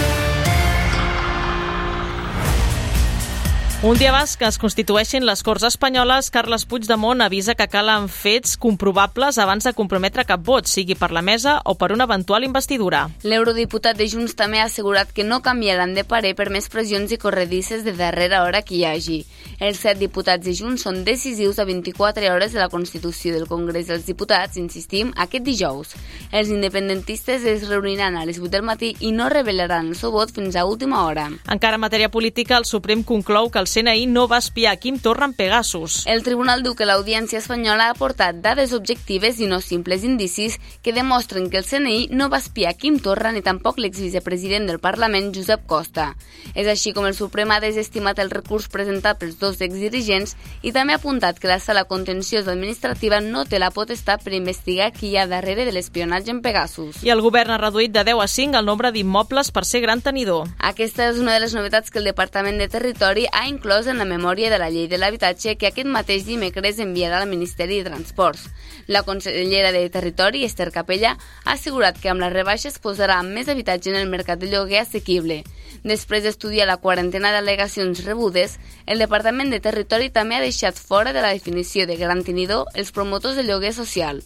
Un 3.82 3.98
dia 3.98 4.08
abans 4.08 4.38
que 4.40 4.46
es 4.48 4.56
constitueixin 4.56 5.26
les 5.28 5.42
Corts 5.44 5.64
Espanyoles, 5.66 6.30
Carles 6.32 6.64
Puigdemont 6.64 7.20
avisa 7.20 7.54
que 7.54 7.66
calen 7.68 8.06
fets 8.08 8.56
comprovables 8.56 9.36
abans 9.36 9.66
de 9.66 9.74
comprometre 9.76 10.24
cap 10.24 10.40
vot, 10.40 10.64
sigui 10.64 10.94
per 10.96 11.10
la 11.12 11.20
mesa 11.20 11.58
o 11.68 11.74
per 11.76 11.90
una 11.92 12.06
eventual 12.08 12.46
investidura. 12.48 13.02
L'eurodiputat 13.28 13.98
de 13.98 14.06
Junts 14.08 14.36
també 14.38 14.62
ha 14.62 14.70
assegurat 14.70 15.12
que 15.12 15.26
no 15.26 15.42
canviaran 15.44 15.92
de 15.92 16.06
parer 16.08 16.32
per 16.38 16.48
més 16.48 16.70
pressions 16.72 17.12
i 17.12 17.18
corredisses 17.20 17.84
de 17.84 17.92
darrera 17.92 18.40
hora 18.46 18.62
que 18.62 18.78
hi 18.78 18.86
hagi. 18.88 19.18
Els 19.60 19.82
set 19.84 20.00
diputats 20.00 20.44
de 20.46 20.54
Junts 20.56 20.86
són 20.86 21.02
decisius 21.04 21.60
a 21.60 21.68
24 21.68 22.32
hores 22.32 22.56
de 22.56 22.62
la 22.62 22.70
Constitució 22.72 23.34
del 23.36 23.46
Congrés 23.46 23.92
dels 23.92 24.08
Diputats, 24.08 24.56
insistim, 24.56 25.12
aquest 25.16 25.44
dijous. 25.44 25.92
Els 26.32 26.48
independentistes 26.48 27.44
es 27.44 27.68
reuniran 27.68 28.16
a 28.16 28.24
les 28.24 28.40
8 28.40 28.48
del 28.56 28.64
matí 28.64 28.94
i 29.00 29.12
no 29.12 29.28
revelaran 29.28 29.92
el 29.92 30.00
seu 30.00 30.10
vot 30.10 30.32
fins 30.32 30.56
a 30.56 30.64
última 30.64 31.04
hora. 31.04 31.28
Encara 31.52 31.76
en 31.76 31.84
matèria 31.84 32.08
política, 32.08 32.56
el 32.56 32.64
Suprem 32.64 33.04
conclou 33.04 33.52
que 33.52 33.60
el 33.60 33.73
CNI 33.74 34.06
no 34.06 34.28
va 34.30 34.38
espiar 34.38 34.76
Quim 34.78 35.00
Torra 35.02 35.26
en 35.26 35.32
Pegasus. 35.34 36.04
El 36.06 36.22
tribunal 36.22 36.60
diu 36.62 36.76
que 36.78 36.86
l'Audiència 36.86 37.40
Espanyola 37.40 37.88
ha 37.88 37.94
aportat 37.96 38.36
dades 38.38 38.70
objectives 38.76 39.40
i 39.42 39.48
no 39.50 39.58
simples 39.58 40.04
indicis 40.06 40.60
que 40.80 40.92
demostren 40.94 41.48
que 41.50 41.58
el 41.58 41.66
CNI 41.66 42.12
no 42.14 42.28
va 42.30 42.38
espiar 42.38 42.76
Quim 42.78 43.00
Torra 43.02 43.32
ni 43.34 43.42
tampoc 43.42 43.80
l'exvicepresident 43.82 44.68
del 44.70 44.78
Parlament, 44.78 45.32
Josep 45.34 45.64
Costa. 45.66 46.12
És 46.54 46.70
així 46.70 46.92
com 46.94 47.08
el 47.08 47.16
Suprem 47.18 47.50
ha 47.50 47.58
desestimat 47.64 48.20
el 48.22 48.30
recurs 48.30 48.68
presentat 48.70 49.18
pels 49.18 49.40
dos 49.40 49.58
exdirigents 49.58 50.36
i 50.62 50.70
també 50.70 50.94
ha 50.94 51.00
apuntat 51.02 51.42
que 51.42 51.50
la 51.50 51.58
sala 51.58 51.82
contenciosa 51.90 52.54
administrativa 52.54 53.18
no 53.26 53.42
té 53.42 53.58
la 53.58 53.72
potestat 53.74 54.22
per 54.22 54.36
investigar 54.38 54.92
qui 54.94 55.10
hi 55.10 55.18
ha 55.18 55.26
darrere 55.26 55.66
de 55.66 55.74
l'espionatge 55.74 56.30
en 56.30 56.44
Pegasus. 56.46 57.02
I 57.02 57.10
el 57.10 57.24
govern 57.26 57.50
ha 57.50 57.58
reduït 57.58 57.90
de 57.90 58.06
10 58.06 58.22
a 58.22 58.30
5 58.30 58.62
el 58.62 58.70
nombre 58.70 58.94
d'immobles 58.94 59.50
per 59.50 59.66
ser 59.66 59.82
gran 59.82 59.98
tenidor. 59.98 60.46
Aquesta 60.62 61.10
és 61.10 61.18
una 61.18 61.34
de 61.34 61.42
les 61.42 61.58
novetats 61.58 61.90
que 61.90 61.98
el 61.98 62.06
Departament 62.12 62.62
de 62.62 62.70
Territori 62.70 63.26
ha 63.32 63.48
inclòs 63.54 63.86
en 63.86 64.00
la 64.02 64.04
memòria 64.08 64.50
de 64.50 64.58
la 64.58 64.68
llei 64.74 64.88
de 64.90 64.98
l'habitatge 64.98 65.54
que 65.56 65.70
aquest 65.70 65.88
mateix 65.88 66.26
dimecres 66.26 66.80
enviarà 66.82 67.20
al 67.22 67.30
Ministeri 67.30 67.78
de 67.80 67.90
Transports. 67.90 68.48
La 68.86 69.04
consellera 69.06 69.70
de 69.72 69.88
Territori, 69.90 70.44
Esther 70.44 70.70
Capella, 70.74 71.14
ha 71.44 71.52
assegurat 71.54 71.98
que 72.00 72.10
amb 72.10 72.20
la 72.20 72.32
rebaixa 72.34 72.68
es 72.68 72.80
posarà 72.82 73.20
més 73.22 73.48
habitatge 73.48 73.92
en 73.92 74.00
el 74.00 74.10
mercat 74.10 74.42
de 74.42 74.50
lloguer 74.50 74.82
assequible. 74.82 75.42
Després 75.84 76.24
d'estudiar 76.24 76.66
la 76.66 76.78
quarantena 76.80 77.30
d'al·legacions 77.34 78.04
rebudes, 78.06 78.58
el 78.86 79.02
Departament 79.02 79.50
de 79.52 79.60
Territori 79.60 80.10
també 80.10 80.38
ha 80.38 80.44
deixat 80.44 80.78
fora 80.80 81.12
de 81.12 81.20
la 81.20 81.32
definició 81.32 81.86
de 81.86 81.96
gran 82.00 82.24
tenidor 82.24 82.70
els 82.74 82.92
promotors 82.92 83.36
de 83.36 83.44
lloguer 83.44 83.74
social. 83.76 84.22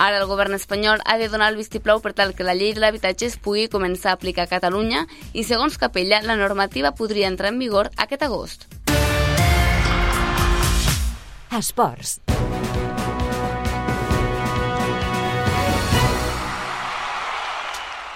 Ara 0.00 0.16
el 0.16 0.28
govern 0.30 0.56
espanyol 0.56 1.02
ha 1.04 1.18
de 1.20 1.28
donar 1.28 1.50
el 1.52 1.58
vistiplau 1.60 2.00
per 2.00 2.14
tal 2.16 2.32
que 2.32 2.46
la 2.46 2.54
llei 2.56 2.72
de 2.72 2.80
l'habitatge 2.80 3.28
es 3.28 3.36
pugui 3.36 3.66
començar 3.68 4.14
a 4.14 4.16
aplicar 4.16 4.46
a 4.48 4.52
Catalunya 4.54 5.04
i, 5.34 5.44
segons 5.44 5.76
Capella, 5.76 6.22
la 6.24 6.38
normativa 6.40 6.94
podria 6.96 7.28
entrar 7.28 7.52
en 7.52 7.60
vigor 7.60 7.92
aquest 8.00 8.24
agost. 8.24 8.64
Esports. 11.52 12.29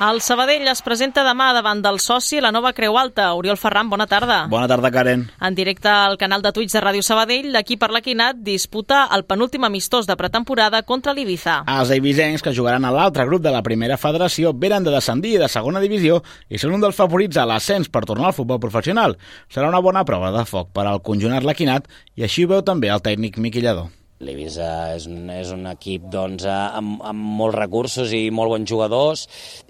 El 0.05 0.21
Sabadell 0.21 0.67
es 0.69 0.83
presenta 0.85 1.23
demà 1.25 1.47
davant 1.57 1.79
del 1.81 1.97
soci 2.03 2.37
la 2.43 2.51
nova 2.53 2.75
Creu 2.77 2.99
Alta. 3.01 3.31
Oriol 3.39 3.57
Ferran, 3.57 3.89
bona 3.89 4.05
tarda. 4.11 4.43
Bona 4.53 4.67
tarda, 4.69 4.91
Karen. 4.93 5.23
En 5.41 5.55
directe 5.57 5.89
al 5.89 6.19
canal 6.21 6.43
de 6.45 6.53
Twitch 6.53 6.75
de 6.75 6.83
Ràdio 6.83 7.01
Sabadell, 7.07 7.49
l'equip 7.55 7.81
per 7.81 7.89
l'Equinat 7.95 8.43
disputa 8.45 9.07
el 9.17 9.25
penúltim 9.25 9.65
amistós 9.65 10.05
de 10.11 10.19
pretemporada 10.21 10.83
contra 10.83 11.15
l'Ibiza. 11.17 11.63
Els 11.79 11.95
eivissencs, 11.97 12.45
que 12.45 12.53
jugaran 12.53 12.85
a 12.85 12.93
l'altre 12.93 13.25
grup 13.31 13.47
de 13.47 13.55
la 13.55 13.65
primera 13.65 13.97
federació, 13.97 14.53
venen 14.53 14.85
de 14.85 14.93
descendir 14.93 15.39
de 15.41 15.49
segona 15.49 15.81
divisió 15.81 16.21
i 16.51 16.61
són 16.61 16.77
un 16.77 16.85
dels 16.85 17.01
favorits 17.01 17.41
a 17.41 17.49
l'ascens 17.49 17.89
per 17.89 18.05
tornar 18.05 18.29
al 18.35 18.37
futbol 18.37 18.61
professional. 18.61 19.17
Serà 19.49 19.73
una 19.73 19.81
bona 19.81 20.05
prova 20.05 20.35
de 20.37 20.45
foc 20.45 20.75
per 20.77 20.85
al 20.85 21.01
conjunt 21.01 21.41
l'Equinat 21.41 21.89
i 22.21 22.29
així 22.29 22.45
veu 22.45 22.61
també 22.61 22.93
el 22.93 23.01
tècnic 23.01 23.41
Miquillador. 23.41 23.89
L'Ibiza 24.23 24.95
és, 24.95 25.09
un, 25.11 25.27
és 25.35 25.49
un 25.51 25.67
equip 25.67 26.05
doncs, 26.13 26.45
amb, 26.47 27.01
amb 27.03 27.31
molts 27.41 27.59
recursos 27.59 28.13
i 28.15 28.29
molt 28.31 28.53
bons 28.53 28.71
jugadors 28.71 29.25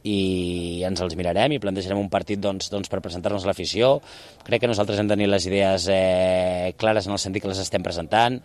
i 0.04 0.82
ens 0.84 1.00
els 1.00 1.16
mirarem 1.16 1.54
i 1.54 1.60
plantejarem 1.62 2.00
un 2.02 2.10
partit 2.12 2.42
doncs, 2.44 2.68
doncs, 2.72 2.90
per 2.92 3.00
presentar-nos 3.00 3.46
a 3.46 3.50
l'afició. 3.50 3.96
Crec 4.44 4.60
que 4.60 4.70
nosaltres 4.70 5.00
hem 5.00 5.08
de 5.08 5.16
tenir 5.16 5.30
les 5.32 5.46
idees 5.48 5.88
eh, 5.88 6.74
clares 6.76 7.08
en 7.08 7.16
el 7.16 7.22
sentit 7.22 7.42
que 7.42 7.48
les 7.48 7.62
estem 7.62 7.82
presentant. 7.86 8.36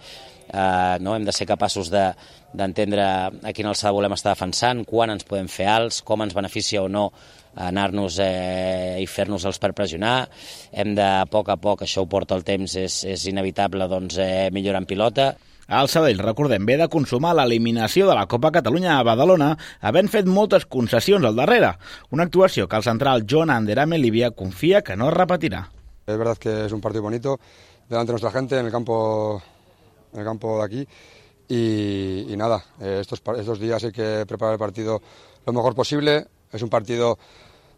Eh, 0.49 0.95
no? 1.03 1.17
Hem 1.17 1.27
de 1.27 1.35
ser 1.35 1.49
capaços 1.49 1.91
d'entendre 1.91 3.03
de, 3.03 3.43
a 3.51 3.53
quina 3.53 3.73
alçada 3.73 3.93
volem 3.97 4.15
estar 4.15 4.31
defensant, 4.37 4.85
quan 4.87 5.11
ens 5.11 5.27
podem 5.27 5.51
fer 5.51 5.67
alts, 5.67 5.99
com 6.07 6.23
ens 6.23 6.37
beneficia 6.37 6.85
o 6.85 6.87
no 6.87 7.09
anar-nos 7.59 8.21
eh, 8.23 9.01
i 9.03 9.07
fer-nos 9.09 9.43
els 9.49 9.59
per 9.59 9.73
pressionar. 9.75 10.29
Hem 10.71 10.95
de, 10.95 11.11
a 11.19 11.27
poc 11.27 11.51
a 11.51 11.59
poc, 11.59 11.83
això 11.83 12.07
ho 12.07 12.09
porta 12.09 12.39
el 12.39 12.47
temps, 12.47 12.79
és, 12.79 13.03
és 13.03 13.27
inevitable, 13.27 13.91
doncs, 13.91 14.15
eh, 14.23 14.47
millorar 14.55 14.85
en 14.85 14.91
pilota. 14.95 15.29
El 15.69 15.85
Sabadell, 15.85 16.17
recordem, 16.25 16.63
ve 16.65 16.79
de 16.81 16.87
consumar 16.89 17.35
l'eliminació 17.37 18.07
de 18.09 18.15
la 18.17 18.23
Copa 18.25 18.49
Catalunya 18.49 18.95
a 18.95 19.03
Badalona, 19.05 19.51
havent 19.85 20.07
fet 20.09 20.25
moltes 20.25 20.63
concessions 20.65 21.27
al 21.29 21.37
darrere. 21.37 21.75
Una 22.09 22.25
actuació 22.25 22.65
que 22.67 22.79
el 22.79 22.85
central 22.87 23.27
John 23.29 23.51
Anderame 23.53 23.99
Livia 24.01 24.31
confia 24.31 24.81
que 24.81 24.97
no 24.97 25.11
repetirà. 25.13 25.67
Es 26.07 26.17
verdad 26.17 26.39
que 26.39 26.65
es 26.65 26.71
un 26.71 26.81
partido 26.81 27.03
bonito 27.03 27.39
delante 27.87 28.09
de 28.09 28.13
nuestra 28.13 28.31
gente 28.31 28.57
en 28.57 28.65
el 28.65 28.71
campo, 28.71 29.43
en 30.11 30.19
el 30.19 30.25
campo 30.25 30.57
de 30.57 30.65
aquí 30.65 30.87
y, 31.47 32.33
y 32.33 32.35
nada, 32.35 32.63
estos, 32.79 33.21
estos 33.37 33.59
días 33.59 33.83
hay 33.83 33.91
que 33.91 34.25
preparar 34.27 34.53
el 34.53 34.59
partido 34.59 35.03
lo 35.45 35.53
mejor 35.53 35.75
posible. 35.75 36.25
Es 36.51 36.63
un 36.63 36.69
partido 36.69 37.19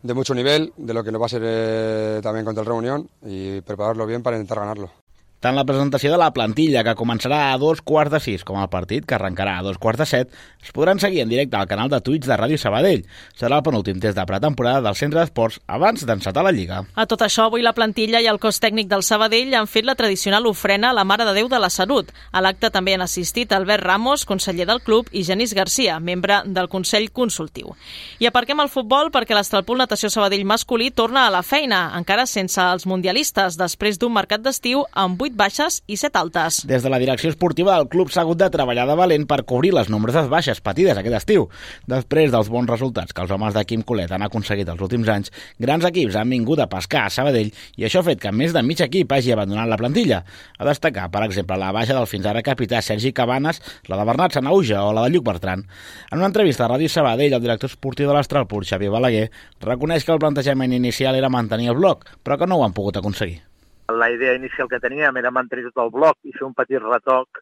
de 0.01 0.13
mucho 0.13 0.33
nivel, 0.33 0.71
de 0.77 0.93
lo 0.93 1.03
que 1.03 1.11
nos 1.11 1.21
va 1.21 1.25
a 1.25 1.29
ser 1.29 1.41
eh, 1.43 2.19
también 2.23 2.45
contra 2.45 2.61
el 2.61 2.67
Reunión 2.67 3.09
y 3.21 3.59
prepararlo 3.59 4.05
bien 4.05 4.23
para 4.23 4.37
intentar 4.37 4.59
ganarlo. 4.59 5.00
Tant 5.41 5.55
la 5.57 5.63
presentació 5.65 6.11
de 6.13 6.19
la 6.21 6.29
plantilla, 6.35 6.83
que 6.85 6.93
començarà 6.93 7.47
a 7.49 7.57
dos 7.57 7.79
quarts 7.81 8.11
de 8.13 8.19
sis, 8.21 8.43
com 8.45 8.59
el 8.61 8.67
partit, 8.69 9.07
que 9.09 9.15
arrencarà 9.17 9.55
a 9.57 9.63
dos 9.65 9.79
quarts 9.81 9.97
de 9.97 10.05
set, 10.05 10.35
es 10.61 10.69
podran 10.69 10.99
seguir 11.01 11.23
en 11.23 11.31
directe 11.31 11.57
al 11.57 11.65
canal 11.65 11.89
de 11.89 11.97
Twitch 12.05 12.27
de 12.29 12.35
Ràdio 12.37 12.59
Sabadell. 12.61 13.07
Serà 13.33 13.57
el 13.57 13.63
penúltim 13.65 13.97
test 13.97 14.19
de 14.19 14.25
pretemporada 14.29 14.83
del 14.85 14.99
centre 14.99 15.17
d'esports 15.17 15.57
abans 15.65 16.05
d'encetar 16.05 16.43
la 16.45 16.51
Lliga. 16.53 16.83
A 16.93 17.07
tot 17.09 17.23
això, 17.25 17.47
avui 17.49 17.65
la 17.65 17.73
plantilla 17.73 18.21
i 18.21 18.27
el 18.29 18.37
cos 18.37 18.61
tècnic 18.61 18.85
del 18.91 19.01
Sabadell 19.01 19.55
han 19.57 19.65
fet 19.65 19.87
la 19.89 19.95
tradicional 19.97 20.45
ofrena 20.45 20.91
a 20.91 20.97
la 20.99 21.07
Mare 21.09 21.25
de 21.25 21.33
Déu 21.39 21.49
de 21.49 21.57
la 21.57 21.71
Salut. 21.73 22.13
A 22.31 22.45
l'acte 22.45 22.69
també 22.69 22.93
han 22.93 23.01
assistit 23.01 23.57
Albert 23.57 23.81
Ramos, 23.81 24.27
conseller 24.29 24.69
del 24.69 24.83
club, 24.85 25.09
i 25.09 25.25
Genís 25.25 25.55
Garcia, 25.57 25.97
membre 25.97 26.43
del 26.45 26.69
Consell 26.69 27.09
Consultiu. 27.09 27.73
I 28.21 28.29
aparquem 28.29 28.61
el 28.61 28.69
futbol 28.69 29.09
perquè 29.09 29.33
l'Estralpool 29.33 29.81
Natació 29.81 30.13
Sabadell 30.13 30.45
masculí 30.45 30.91
torna 30.93 31.25
a 31.25 31.33
la 31.33 31.41
feina, 31.41 31.87
encara 31.97 32.29
sense 32.29 32.61
els 32.61 32.85
mundialistes, 32.85 33.57
després 33.57 33.97
d'un 33.97 34.13
mercat 34.13 34.45
d'estiu 34.45 34.85
amb 34.93 35.17
8 35.17 35.30
8 35.31 35.37
baixes 35.39 35.79
i 35.87 35.95
7 35.95 36.19
altes. 36.19 36.59
Des 36.67 36.83
de 36.83 36.89
la 36.91 36.99
direcció 36.99 37.29
esportiva 37.31 37.77
del 37.77 37.87
club 37.87 38.09
s'ha 38.11 38.25
hagut 38.25 38.39
de 38.41 38.49
treballar 38.51 38.83
de 38.89 38.95
valent 38.99 39.23
per 39.29 39.45
cobrir 39.47 39.71
les 39.73 39.87
nombroses 39.89 40.27
baixes 40.27 40.59
patides 40.59 40.97
aquest 40.99 41.15
estiu. 41.21 41.47
Després 41.87 42.33
dels 42.33 42.49
bons 42.51 42.69
resultats 42.69 43.15
que 43.15 43.23
els 43.23 43.31
homes 43.31 43.55
de 43.55 43.63
Quim 43.65 43.85
Colet 43.87 44.11
han 44.11 44.25
aconseguit 44.25 44.67
els 44.67 44.81
últims 44.83 45.07
anys, 45.07 45.31
grans 45.59 45.85
equips 45.87 46.17
han 46.19 46.29
vingut 46.35 46.59
a 46.59 46.67
pescar 46.71 47.05
a 47.07 47.13
Sabadell 47.13 47.53
i 47.79 47.87
això 47.87 48.01
ha 48.01 48.07
fet 48.09 48.19
que 48.21 48.33
més 48.35 48.51
de 48.51 48.63
mig 48.65 48.81
equip 48.83 49.11
hagi 49.11 49.31
abandonat 49.31 49.69
la 49.71 49.79
plantilla. 49.79 50.23
A 50.59 50.67
destacar, 50.67 51.07
per 51.13 51.23
exemple, 51.27 51.57
la 51.57 51.71
baixa 51.71 51.95
del 51.95 52.09
fins 52.11 52.27
ara 52.27 52.43
capità 52.43 52.81
Sergi 52.81 53.13
Cabanes, 53.15 53.61
la 53.87 53.99
de 53.99 54.07
Bernat 54.09 54.35
Sanauja 54.35 54.83
o 54.83 54.91
la 54.91 55.05
de 55.05 55.13
Lluc 55.15 55.27
Bertran. 55.27 55.63
En 56.11 56.19
una 56.19 56.27
entrevista 56.27 56.67
a 56.67 56.73
Ràdio 56.73 56.91
Sabadell, 56.91 57.37
el 57.37 57.45
director 57.45 57.71
esportiu 57.71 58.09
de 58.09 58.17
l'Astralpur, 58.17 58.65
Xavier 58.67 58.91
Balaguer, 58.91 59.29
reconeix 59.63 60.03
que 60.03 60.11
el 60.11 60.19
plantejament 60.19 60.75
inicial 60.75 61.15
era 61.15 61.31
mantenir 61.31 61.71
el 61.71 61.79
bloc, 61.79 62.03
però 62.21 62.37
que 62.37 62.49
no 62.49 62.59
ho 62.59 62.67
han 62.67 62.75
pogut 62.75 62.99
aconseguir. 62.99 63.50
La 63.99 64.11
idea 64.11 64.35
inicial 64.35 64.69
que 64.69 64.79
teníem 64.79 65.17
era 65.17 65.31
mantenir 65.31 65.69
tot 65.69 65.83
el 65.83 65.93
bloc 65.93 66.19
i 66.23 66.35
fer 66.35 66.45
un 66.47 66.57
petit 66.57 66.81
retoc 66.83 67.41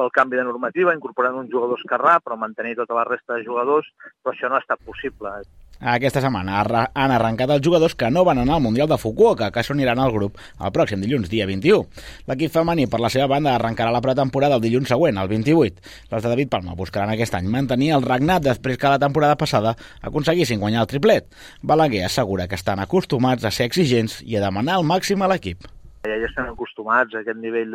pel 0.00 0.12
canvi 0.16 0.38
de 0.40 0.44
normativa, 0.48 0.94
incorporant 0.96 1.36
un 1.36 1.50
jugador 1.52 1.80
esquerrà, 1.80 2.18
però 2.24 2.38
mantenir 2.40 2.78
tota 2.78 2.96
la 2.96 3.04
resta 3.08 3.36
de 3.36 3.44
jugadors, 3.44 3.90
però 4.22 4.32
això 4.32 4.48
no 4.48 4.56
ha 4.56 4.64
estat 4.64 4.80
possible. 4.86 5.32
Aquesta 5.80 6.20
setmana 6.20 6.58
han 6.60 7.12
arrencat 7.14 7.54
els 7.54 7.64
jugadors 7.64 7.94
que 7.96 8.10
no 8.12 8.20
van 8.28 8.42
anar 8.42 8.58
al 8.58 8.64
Mundial 8.64 8.88
de 8.88 8.98
Fukuoka, 9.00 9.48
que 9.52 9.62
s'uniran 9.64 9.98
al 9.98 10.12
grup 10.12 10.36
el 10.36 10.74
pròxim 10.76 11.00
dilluns, 11.00 11.30
dia 11.32 11.46
21. 11.48 11.86
L'equip 12.28 12.52
femení, 12.52 12.84
per 12.84 13.00
la 13.00 13.08
seva 13.08 13.30
banda, 13.32 13.54
arrencarà 13.56 13.92
la 13.92 14.04
pretemporada 14.04 14.60
el 14.60 14.64
dilluns 14.64 14.92
següent, 14.92 15.16
el 15.16 15.32
28. 15.32 15.80
Les 16.12 16.22
de 16.22 16.34
David 16.34 16.52
Palma 16.52 16.76
buscaran 16.76 17.14
aquest 17.16 17.40
any 17.40 17.48
mantenir 17.48 17.94
el 17.96 18.04
regnat 18.04 18.44
després 18.44 18.76
que 18.76 18.92
la 18.92 19.00
temporada 19.00 19.40
passada 19.40 19.74
aconseguissin 20.04 20.60
guanyar 20.60 20.84
el 20.84 20.92
triplet. 20.92 21.32
Balaguer 21.62 22.04
assegura 22.04 22.48
que 22.48 22.60
estan 22.60 22.84
acostumats 22.84 23.48
a 23.48 23.50
ser 23.50 23.72
exigents 23.72 24.20
i 24.20 24.36
a 24.36 24.44
demanar 24.44 24.82
el 24.82 24.88
màxim 24.88 25.24
a 25.24 25.32
l'equip. 25.32 25.64
Ja, 26.04 26.16
ja 26.16 26.28
estan 26.30 26.48
acostumats 26.48 27.14
a 27.14 27.20
aquest 27.20 27.40
nivell 27.40 27.74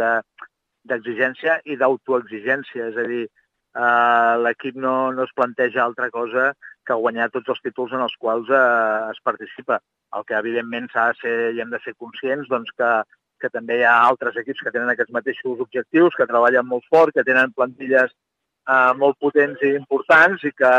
d'exigència 0.89 1.59
de, 1.59 1.73
i 1.73 1.77
d'autoexigència, 1.77 2.87
és 2.91 2.95
a 2.97 3.05
dir, 3.09 3.25
eh, 3.25 4.33
l'equip 4.41 4.79
no, 4.85 4.95
no 5.13 5.27
es 5.27 5.33
planteja 5.37 5.83
altra 5.83 6.09
cosa 6.13 6.53
que 6.85 6.97
guanyar 7.01 7.29
tots 7.33 7.53
els 7.53 7.61
títols 7.65 7.93
en 7.93 8.01
els 8.05 8.15
quals 8.21 8.49
eh, 8.49 9.11
es 9.11 9.21
participa. 9.29 9.79
El 10.17 10.25
que 10.25 10.37
evidentment 10.39 10.89
s'ha 10.89 11.11
de 11.11 11.19
ser 11.21 11.35
i 11.53 11.61
hem 11.61 11.69
de 11.73 11.81
ser 11.83 11.93
conscients 12.01 12.49
doncs, 12.49 12.73
que, 12.79 12.91
que 13.41 13.51
també 13.53 13.79
hi 13.79 13.85
ha 13.85 13.95
altres 14.07 14.37
equips 14.41 14.65
que 14.65 14.73
tenen 14.73 14.89
aquests 14.93 15.13
mateixos 15.13 15.61
objectius, 15.67 16.17
que 16.17 16.29
treballen 16.29 16.65
molt 16.69 16.85
fort, 16.89 17.13
que 17.13 17.25
tenen 17.27 17.53
plantilles 17.53 18.09
eh, 18.09 18.93
molt 19.01 19.21
potents 19.21 19.61
i 19.61 19.75
importants 19.77 20.49
i 20.49 20.53
que, 20.63 20.75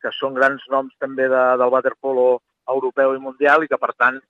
que 0.00 0.16
són 0.16 0.40
grans 0.40 0.64
noms 0.72 0.96
també 1.04 1.28
de, 1.28 1.44
del 1.60 1.76
waterpolo 1.76 2.28
europeu 2.72 3.16
i 3.16 3.20
mundial 3.20 3.64
i 3.64 3.68
que, 3.68 3.80
per 3.80 3.92
tant, 3.98 4.22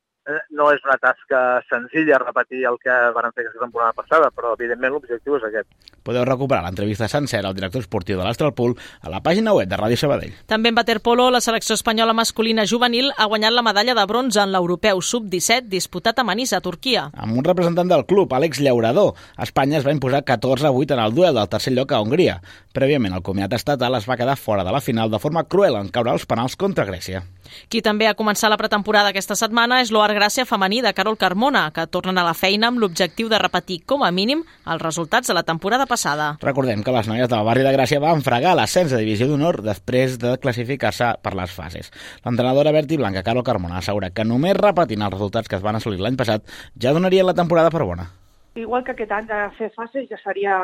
no 0.53 0.69
és 0.73 0.83
una 0.85 0.99
tasca 1.01 1.63
senzilla 1.69 2.21
repetir 2.21 2.65
el 2.69 2.79
que 2.83 2.93
van 3.17 3.33
fer 3.33 3.45
aquesta 3.45 3.65
temporada 3.65 3.97
passada, 3.97 4.31
però 4.35 4.53
evidentment 4.57 4.95
l'objectiu 4.95 5.39
és 5.39 5.47
aquest. 5.49 5.69
Podeu 6.03 6.25
recuperar 6.27 6.65
l'entrevista 6.67 7.09
sencera 7.09 7.49
al 7.49 7.57
director 7.57 7.83
esportiu 7.83 8.19
de 8.19 8.27
l'Astralpool 8.27 8.75
a 9.01 9.11
la 9.13 9.23
pàgina 9.23 9.55
web 9.57 9.71
de 9.71 9.79
Ràdio 9.79 9.99
Sabadell. 10.01 10.35
També 10.51 10.73
en 10.73 10.79
waterpolo, 10.79 11.29
la 11.31 11.41
selecció 11.41 11.77
espanyola 11.79 12.15
masculina 12.17 12.67
juvenil 12.69 13.13
ha 13.17 13.29
guanyat 13.31 13.55
la 13.55 13.65
medalla 13.65 13.95
de 13.95 14.07
bronze 14.11 14.43
en 14.43 14.53
l'europeu 14.53 15.01
sub-17 15.01 15.71
disputat 15.73 16.19
a 16.19 16.27
Manisa, 16.27 16.61
Turquia. 16.61 17.09
Amb 17.15 17.39
un 17.39 17.47
representant 17.47 17.89
del 17.89 18.07
club, 18.07 18.35
Àlex 18.35 18.61
Llaurador, 18.61 19.15
Espanya 19.39 19.79
es 19.79 19.87
va 19.87 19.95
imposar 19.95 20.25
14-8 20.27 20.99
en 20.99 21.05
el 21.07 21.15
duel 21.15 21.39
del 21.39 21.49
tercer 21.49 21.73
lloc 21.77 21.93
a 21.93 22.03
Hongria. 22.03 22.41
Prèviament, 22.75 23.15
el 23.15 23.23
comiat 23.23 23.53
estatal 23.55 23.95
es 23.99 24.09
va 24.09 24.19
quedar 24.19 24.37
fora 24.37 24.65
de 24.65 24.73
la 24.73 24.81
final 24.81 25.11
de 25.11 25.23
forma 25.23 25.45
cruel 25.45 25.79
en 25.79 25.93
caure 25.95 26.13
els 26.13 26.27
penals 26.27 26.57
contra 26.57 26.87
Grècia. 26.89 27.23
Qui 27.69 27.83
també 27.85 28.07
ha 28.09 28.17
començat 28.17 28.51
la 28.51 28.59
pretemporada 28.61 29.13
aquesta 29.13 29.37
setmana 29.39 29.81
és 29.83 29.93
l'Oar 29.93 30.13
Gràcia 30.17 30.42
femení 30.49 30.81
de 30.83 30.93
Carol 30.95 31.19
Carmona, 31.19 31.71
que 31.75 31.87
tornen 31.87 32.19
a 32.19 32.25
la 32.27 32.35
feina 32.35 32.69
amb 32.71 32.81
l'objectiu 32.83 33.29
de 33.31 33.41
repetir 33.41 33.81
com 33.87 34.05
a 34.05 34.11
mínim 34.15 34.45
els 34.67 34.83
resultats 34.83 35.29
de 35.29 35.37
la 35.37 35.43
temporada 35.43 35.87
passada. 35.87 36.37
Recordem 36.43 36.83
que 36.83 36.95
les 36.95 37.09
noies 37.11 37.29
del 37.31 37.45
barri 37.47 37.65
de 37.67 37.75
Gràcia 37.75 38.01
van 38.03 38.25
fregar 38.27 38.55
l'ascens 38.59 38.93
de 38.93 39.01
divisió 39.03 39.29
d'honor 39.31 39.63
després 39.63 40.19
de 40.23 40.37
classificar-se 40.43 41.13
per 41.23 41.35
les 41.39 41.53
fases. 41.53 41.93
L'entrenadora 42.25 42.73
Berti 42.73 42.99
Blanca, 43.01 43.25
Carol 43.27 43.47
Carmona, 43.47 43.79
assegura 43.79 44.11
que 44.11 44.25
només 44.25 44.59
repetint 44.59 45.03
els 45.03 45.15
resultats 45.15 45.49
que 45.49 45.59
es 45.61 45.65
van 45.65 45.79
assolir 45.79 46.01
l'any 46.03 46.19
passat 46.21 46.45
ja 46.79 46.93
donarien 46.93 47.27
la 47.27 47.37
temporada 47.39 47.71
per 47.71 47.85
bona. 47.85 48.09
Igual 48.55 48.85
que 48.85 48.93
aquest 48.93 49.13
any 49.13 49.29
de 49.31 49.45
fer 49.57 49.71
fases 49.77 50.09
ja 50.11 50.19
seria 50.21 50.59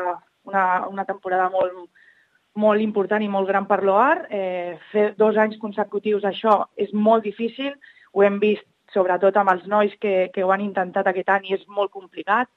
una, 0.45 0.85
una 0.87 1.05
temporada 1.05 1.49
molt, 1.49 1.89
molt 2.55 2.81
important 2.81 3.23
i 3.23 3.29
molt 3.31 3.49
gran 3.49 3.65
per 3.69 3.81
l'OAR. 3.83 4.27
Eh, 4.29 4.77
fer 4.91 5.13
dos 5.17 5.37
anys 5.37 5.57
consecutius 5.61 6.27
això 6.27 6.65
és 6.77 6.93
molt 6.93 7.25
difícil, 7.25 7.73
ho 8.13 8.25
hem 8.25 8.39
vist 8.41 8.65
sobretot 8.93 9.37
amb 9.37 9.53
els 9.53 9.65
nois 9.67 9.93
que, 10.01 10.29
que 10.33 10.43
ho 10.43 10.51
han 10.53 10.63
intentat 10.65 11.07
aquest 11.09 11.29
any 11.29 11.49
i 11.49 11.57
és 11.57 11.65
molt 11.67 11.91
complicat 11.91 12.49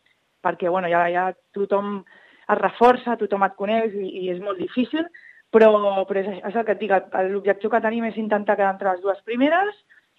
perquè 0.43 0.71
bueno, 0.71 0.89
ja, 0.91 1.05
ja 1.13 1.27
tothom 1.55 2.01
es 2.03 2.59
reforça, 2.59 3.17
tothom 3.21 3.45
et 3.47 3.55
coneix 3.59 3.95
i, 3.95 4.09
i 4.25 4.31
és 4.33 4.41
molt 4.43 4.59
difícil, 4.59 5.07
però, 5.55 5.71
però 6.09 6.23
és, 6.23 6.31
és 6.43 6.57
el 6.57 6.67
que 6.67 6.75
et 6.75 6.81
dic, 6.81 6.95
l'objectiu 7.31 7.71
que 7.71 7.83
tenim 7.85 8.09
és 8.09 8.19
intentar 8.19 8.57
quedar 8.59 8.73
entre 8.75 8.91
les 8.91 9.05
dues 9.05 9.21
primeres 9.29 9.77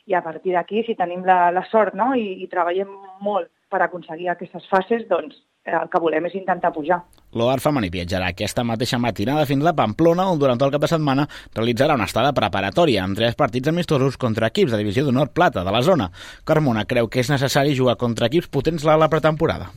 i 0.08 0.16
a 0.16 0.24
partir 0.24 0.56
d'aquí, 0.56 0.84
si 0.88 0.96
tenim 1.00 1.26
la, 1.28 1.52
la 1.52 1.66
sort 1.72 1.96
no? 1.96 2.14
I, 2.16 2.44
i 2.44 2.50
treballem 2.52 2.92
molt 3.24 3.52
per 3.72 3.82
aconseguir 3.84 4.30
aquestes 4.32 4.66
fases, 4.72 5.08
doncs 5.10 5.40
el 5.66 5.90
que 5.90 6.02
volem 6.04 6.28
és 6.30 6.36
intentar 6.40 6.74
pujar. 6.76 7.02
L'OAR 7.34 7.58
femení 7.64 7.90
viatjarà 7.90 8.28
aquesta 8.30 8.62
mateixa 8.68 9.00
matinada 9.02 9.48
fins 9.50 9.66
a 9.66 9.74
Pamplona, 9.74 10.28
on 10.30 10.42
durant 10.42 10.60
el 10.62 10.74
cap 10.74 10.84
de 10.84 10.90
setmana 10.92 11.26
realitzarà 11.56 11.96
una 11.98 12.06
estada 12.10 12.34
preparatòria 12.38 13.04
amb 13.04 13.18
tres 13.18 13.34
partits 13.40 13.72
amistosos 13.72 14.20
contra 14.22 14.52
equips 14.54 14.76
de 14.76 14.82
divisió 14.84 15.06
d'honor 15.08 15.32
plata 15.34 15.64
de 15.66 15.74
la 15.74 15.82
zona. 15.82 16.12
Carmona 16.46 16.86
creu 16.86 17.10
que 17.10 17.24
és 17.24 17.32
necessari 17.34 17.74
jugar 17.80 17.98
contra 17.98 18.30
equips 18.30 18.52
potents 18.54 18.86
a 18.86 18.98
la 19.02 19.10
pretemporada. 19.10 19.72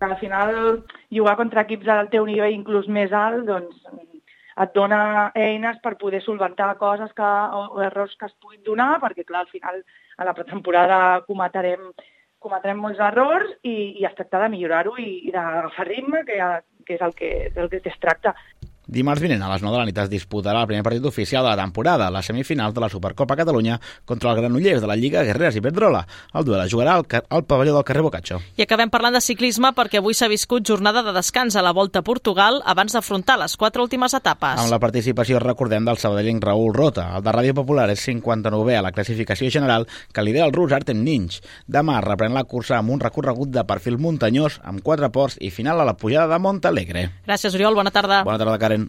Al 0.00 0.14
final, 0.20 0.84
jugar 1.10 1.34
contra 1.36 1.66
equips 1.66 1.90
del 1.90 2.08
teu 2.14 2.24
nivell 2.28 2.54
inclús 2.54 2.86
més 2.88 3.10
alt, 3.12 3.42
doncs 3.50 3.82
et 4.60 4.72
dona 4.76 5.30
eines 5.34 5.82
per 5.82 5.96
poder 5.98 6.22
solventar 6.22 6.70
coses 6.78 7.10
que, 7.16 7.26
o, 7.58 7.66
o 7.74 7.82
errors 7.82 8.14
que 8.18 8.30
es 8.30 8.36
puguin 8.40 8.62
donar, 8.62 8.92
perquè 9.02 9.26
clar, 9.26 9.42
al 9.42 9.52
final 9.52 9.82
a 10.20 10.26
la 10.28 10.34
pretemporada 10.36 11.00
cometrem 11.26 11.90
cometrem 12.40 12.80
molts 12.80 13.00
errors 13.04 13.52
i, 13.62 13.76
i 14.00 14.06
es 14.08 14.16
tracta 14.16 14.40
de 14.42 14.50
millorar-ho 14.54 14.96
i, 14.98 15.10
i 15.28 15.34
d'agafar 15.34 15.86
ritme, 15.88 16.24
que, 16.28 16.38
que 16.86 16.96
és 16.96 17.04
el 17.04 17.14
que, 17.18 17.30
del 17.56 17.70
que 17.72 17.82
es 17.84 18.00
tracta. 18.02 18.34
Dimarts 18.90 19.22
vinent 19.22 19.42
a 19.46 19.48
les 19.52 19.62
9 19.62 19.70
de 19.70 19.78
la 19.78 19.86
nit 19.86 19.98
es 20.02 20.08
disputarà 20.10 20.64
el 20.64 20.66
primer 20.66 20.82
partit 20.82 21.04
oficial 21.06 21.44
de 21.44 21.52
la 21.52 21.62
temporada, 21.62 22.08
la 22.10 22.22
semifinal 22.26 22.74
de 22.74 22.80
la 22.82 22.88
Supercopa 22.90 23.36
Catalunya 23.38 23.78
contra 24.04 24.32
el 24.32 24.40
Granollers 24.40 24.80
de 24.82 24.88
la 24.90 24.96
Lliga 24.98 25.22
Guerreres 25.22 25.54
i 25.54 25.62
Pedrola. 25.62 26.00
El 26.34 26.44
duel 26.44 26.64
es 26.64 26.72
jugarà 26.74 26.96
al, 26.98 27.06
al 27.06 27.44
pavelló 27.46 27.76
del 27.76 27.84
carrer 27.86 28.02
Bocaccio. 28.02 28.40
I 28.58 28.64
acabem 28.66 28.90
parlant 28.90 29.14
de 29.14 29.22
ciclisme 29.22 29.70
perquè 29.76 30.00
avui 30.00 30.16
s'ha 30.18 30.26
viscut 30.32 30.66
jornada 30.66 31.04
de 31.06 31.14
descans 31.14 31.54
a 31.54 31.62
la 31.62 31.70
Volta 31.76 32.02
a 32.02 32.06
Portugal 32.06 32.58
abans 32.66 32.96
d'afrontar 32.96 33.38
les 33.38 33.54
quatre 33.56 33.82
últimes 33.82 34.14
etapes. 34.18 34.58
Amb 34.58 34.74
la 34.74 34.80
participació, 34.82 35.38
recordem, 35.38 35.86
del 35.86 36.02
sabadellenc 36.02 36.42
Raül 36.42 36.74
Rota. 36.74 37.06
El 37.14 37.22
de 37.22 37.36
Ràdio 37.36 37.54
Popular 37.60 37.86
és 37.94 38.02
59è 38.08 38.80
a 38.80 38.82
la 38.88 38.92
classificació 38.96 39.52
general 39.54 39.86
que 40.12 40.26
lidera 40.26 40.50
el 40.50 40.56
rus 40.56 40.74
Artem 40.74 40.98
Ninch. 41.06 41.38
Demà 41.70 42.00
reprèn 42.02 42.34
la 42.34 42.42
cursa 42.42 42.80
amb 42.80 42.90
un 42.90 43.06
recorregut 43.06 43.54
de 43.54 43.62
perfil 43.70 44.02
muntanyós 44.02 44.58
amb 44.66 44.82
quatre 44.82 45.12
ports 45.14 45.38
i 45.38 45.54
final 45.54 45.78
a 45.78 45.86
la 45.86 45.94
pujada 45.94 46.34
de 46.34 46.42
Montalegre. 46.42 47.06
Gràcies, 47.28 47.54
Oriol. 47.54 47.78
Bona 47.78 47.94
tarda. 47.94 48.24
Bona 48.26 48.40
tarda, 48.42 48.58
Karen. 48.58 48.79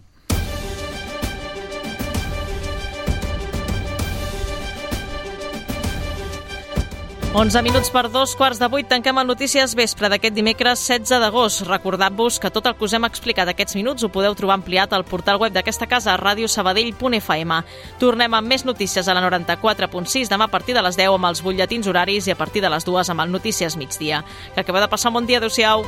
11 7.34 7.64
minuts 7.64 7.90
per 7.90 8.12
dos 8.12 8.36
quarts 8.36 8.60
de 8.60 8.68
vuit 8.68 8.90
tanquem 8.92 9.16
el 9.22 9.28
Notícies 9.30 9.72
Vespre 9.80 10.10
d'aquest 10.12 10.36
dimecres 10.36 10.82
16 10.84 11.16
d'agost. 11.24 11.62
Recordant-vos 11.64 12.44
que 12.44 12.52
tot 12.52 12.68
el 12.68 12.76
que 12.76 12.84
us 12.84 12.92
hem 12.92 13.08
explicat 13.08 13.48
aquests 13.48 13.80
minuts 13.80 14.04
ho 14.04 14.12
podeu 14.12 14.36
trobar 14.36 14.60
ampliat 14.60 14.92
al 14.92 15.08
portal 15.08 15.40
web 15.40 15.56
d'aquesta 15.56 15.88
casa, 15.88 16.20
radiosabadell.fm. 16.20 17.64
Tornem 18.04 18.36
amb 18.36 18.52
més 18.52 18.68
notícies 18.68 19.08
a 19.08 19.16
la 19.16 19.24
94.6 19.24 20.28
demà 20.28 20.52
a 20.52 20.54
partir 20.54 20.76
de 20.76 20.84
les 20.84 21.00
10 21.00 21.16
amb 21.16 21.32
els 21.32 21.40
butlletins 21.40 21.88
horaris 21.88 22.28
i 22.28 22.36
a 22.36 22.38
partir 22.38 22.60
de 22.62 22.68
les 22.68 22.84
2 22.84 23.16
amb 23.16 23.24
el 23.24 23.32
Notícies 23.32 23.80
migdia. 23.80 24.28
Que 24.54 24.68
acabeu 24.68 24.84
de 24.84 24.92
passar 24.92 25.16
un 25.16 25.22
bon 25.22 25.26
dia. 25.26 25.40
Adéu-siau. 25.40 25.88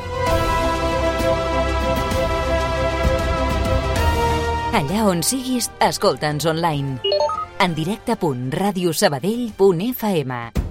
Allà 4.72 5.04
on 5.12 5.20
siguis, 5.22 5.68
escolta'ns 5.84 6.48
online. 6.48 7.04
En 7.60 7.76
directe.radiosabadell.fm 7.76 10.63